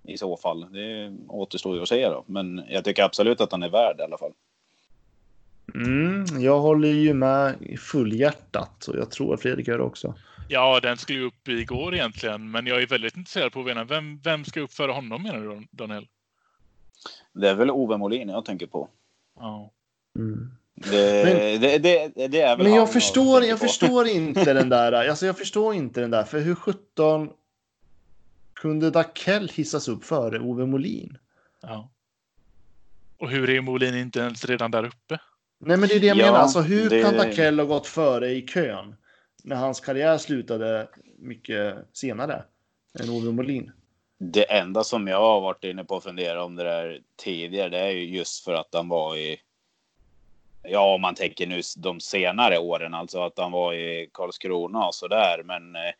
[0.03, 0.73] i så fall.
[0.73, 2.23] Det återstår ju att se då.
[2.27, 4.31] Men jag tycker absolut att han är värd i alla fall.
[5.75, 10.13] Mm, jag håller ju med i fullhjärtat och jag tror att Fredrik gör det också.
[10.49, 13.83] Ja, den skulle ju upp igår egentligen, men jag är väldigt intresserad på att veta
[13.83, 16.07] vem, vem ska upp före honom menar du, Daniel?
[17.33, 18.89] Det är väl Ove Molin jag tänker på.
[19.39, 19.71] Ja.
[20.15, 20.51] Mm.
[20.75, 24.91] Det, Men- det, det, det är väl Men jag förstår, jag förstår inte den där.
[25.09, 26.23] Alltså jag förstår inte den där.
[26.23, 27.29] För hur 17
[28.53, 31.17] kunde Dakell hissas upp före Ove Molin?
[31.61, 31.89] ja.
[33.17, 35.19] Och hur är Molin inte ens redan där uppe?
[35.59, 36.39] Nej, men det är det jag Ja, menar.
[36.39, 38.95] Alltså hur det- kan Dakell ha gått före i kön?
[39.45, 40.87] när hans karriär slutade
[41.19, 42.43] mycket senare
[42.99, 43.71] än Ove Molin.
[44.19, 47.79] Det enda som jag har varit inne på att fundera om det där tidigare, det
[47.79, 49.37] är ju just för att han var i.
[50.63, 54.95] Ja, om man tänker nu de senare åren, alltså att han var i Karlskrona och
[54.95, 55.43] så där.
[55.43, 55.93] Men eh,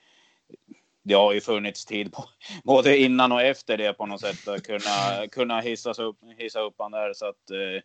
[1.04, 2.26] det har ju funnits tid på,
[2.64, 6.76] både innan och efter det på något sätt att kunna, kunna hissas upp, hissa upp
[6.78, 7.14] han där.
[7.14, 7.84] Så att eh,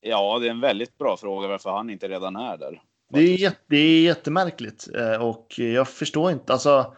[0.00, 2.82] ja, det är en väldigt bra fråga varför han inte redan är där.
[3.08, 6.52] Det är, jätte, det är jättemärkligt eh, och jag förstår inte.
[6.52, 6.94] Alltså,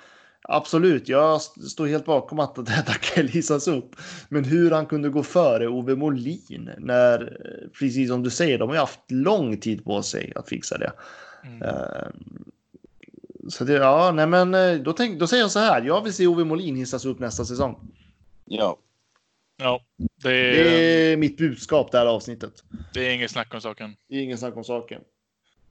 [0.49, 3.97] absolut, jag står helt bakom att detta kan hissas upp.
[4.28, 8.68] Men hur han kunde gå före Ove Molin när, eh, precis som du säger, de
[8.68, 10.92] har ju haft lång tid på sig att fixa det.
[11.45, 11.62] Mm.
[11.62, 12.09] Uh,
[13.49, 15.82] så det, ja, nej men då, tänk, då säger jag så här.
[15.82, 17.76] Jag vill se Ove Molin hissas upp nästa säsong.
[18.45, 18.78] Ja.
[19.57, 19.80] Ja,
[20.22, 22.64] det är, det är mitt budskap det här avsnittet.
[22.95, 23.97] Det är inget snack om saken.
[24.09, 25.01] Det är inget snack om saken.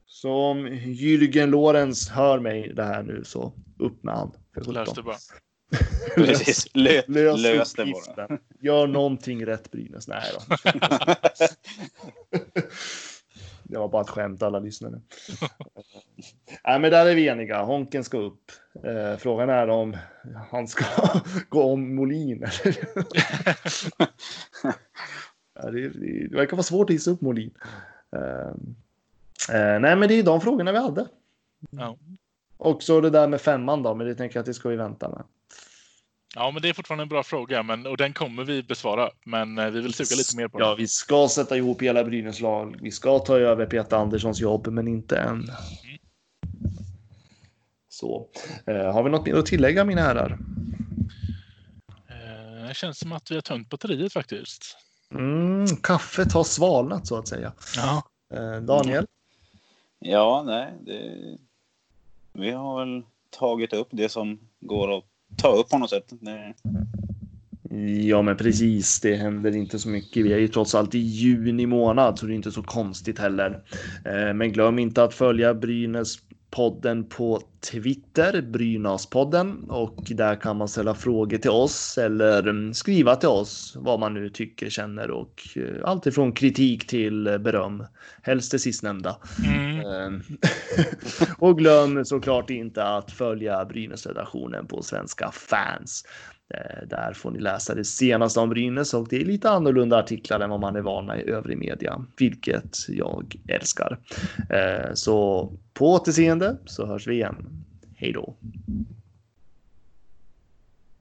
[0.05, 4.32] Så om Jürgen Lorenz hör mig det här nu så upp med han.
[4.68, 5.18] Lös det bara.
[6.16, 8.39] Precis, Lö, lös, lös det bara.
[8.60, 10.08] Gör någonting rätt Brynäs.
[10.08, 10.56] Nej då.
[13.64, 15.01] det var bara ett skämt alla lyssnare.
[16.64, 17.64] Nej men där är vi eniga.
[17.64, 18.51] Honken ska upp.
[18.84, 19.97] Eh, frågan är om
[20.51, 20.86] han ska
[21.49, 22.45] gå om Molin.
[25.54, 27.51] ja, det, det, det verkar vara svårt att hissa upp Molin.
[28.16, 28.54] Eh,
[29.49, 31.08] Eh, nej, men det är de frågorna vi hade.
[31.70, 31.97] Ja.
[32.64, 34.76] Och så det där med femman då, men det tänker jag att det ska vi
[34.76, 35.24] vänta med.
[36.36, 39.09] Ja, men det är fortfarande en bra fråga men, och den kommer vi besvara.
[39.26, 40.68] Men eh, vi vill suga lite mer på den.
[40.68, 42.78] Ja, vi ska sätta ihop hela Brynäs lag.
[42.82, 45.30] Vi ska ta över Peter Anderssons jobb, men inte än.
[45.30, 45.49] Mm.
[47.89, 48.28] Så
[48.66, 50.39] eh, har vi något mer att tillägga mina herrar?
[52.09, 54.78] Eh, det känns som att vi har tömt batteriet faktiskt.
[55.11, 57.53] Mm, kaffet har svalnat så att säga.
[57.76, 58.03] Ja.
[58.34, 59.05] Eh, Daniel?
[59.99, 60.74] Ja, nej.
[60.86, 61.14] Det...
[62.34, 65.03] Vi har väl tagit upp det som går att
[65.38, 66.05] ta upp på något sätt.
[66.09, 66.53] Det...
[68.07, 68.99] Ja, men precis.
[68.99, 70.26] Det händer inte så mycket.
[70.26, 73.63] Vi är ju trots allt i juni månad, så det är inte så konstigt heller.
[74.05, 76.17] Eh, men glöm inte att följa Brynäs
[76.53, 83.15] podden på Twitter, Brynäspodden och där kan man ställa frågor till oss eller mm, skriva
[83.15, 87.86] till oss vad man nu tycker, känner och eh, allt ifrån kritik till beröm.
[88.21, 89.17] Helst det sistnämnda.
[89.45, 89.86] Mm.
[89.86, 90.21] Ehm,
[91.38, 96.05] och glöm såklart inte att följa Brynäs-redaktionen på Svenska fans.
[96.54, 100.39] Eh, där får ni läsa det senaste om Brynäs och det är lite annorlunda artiklar
[100.39, 103.99] än vad man är vana i övrig media, vilket jag älskar.
[104.49, 107.36] Eh, så på återseende så hörs vi igen.
[107.95, 108.36] Hej då!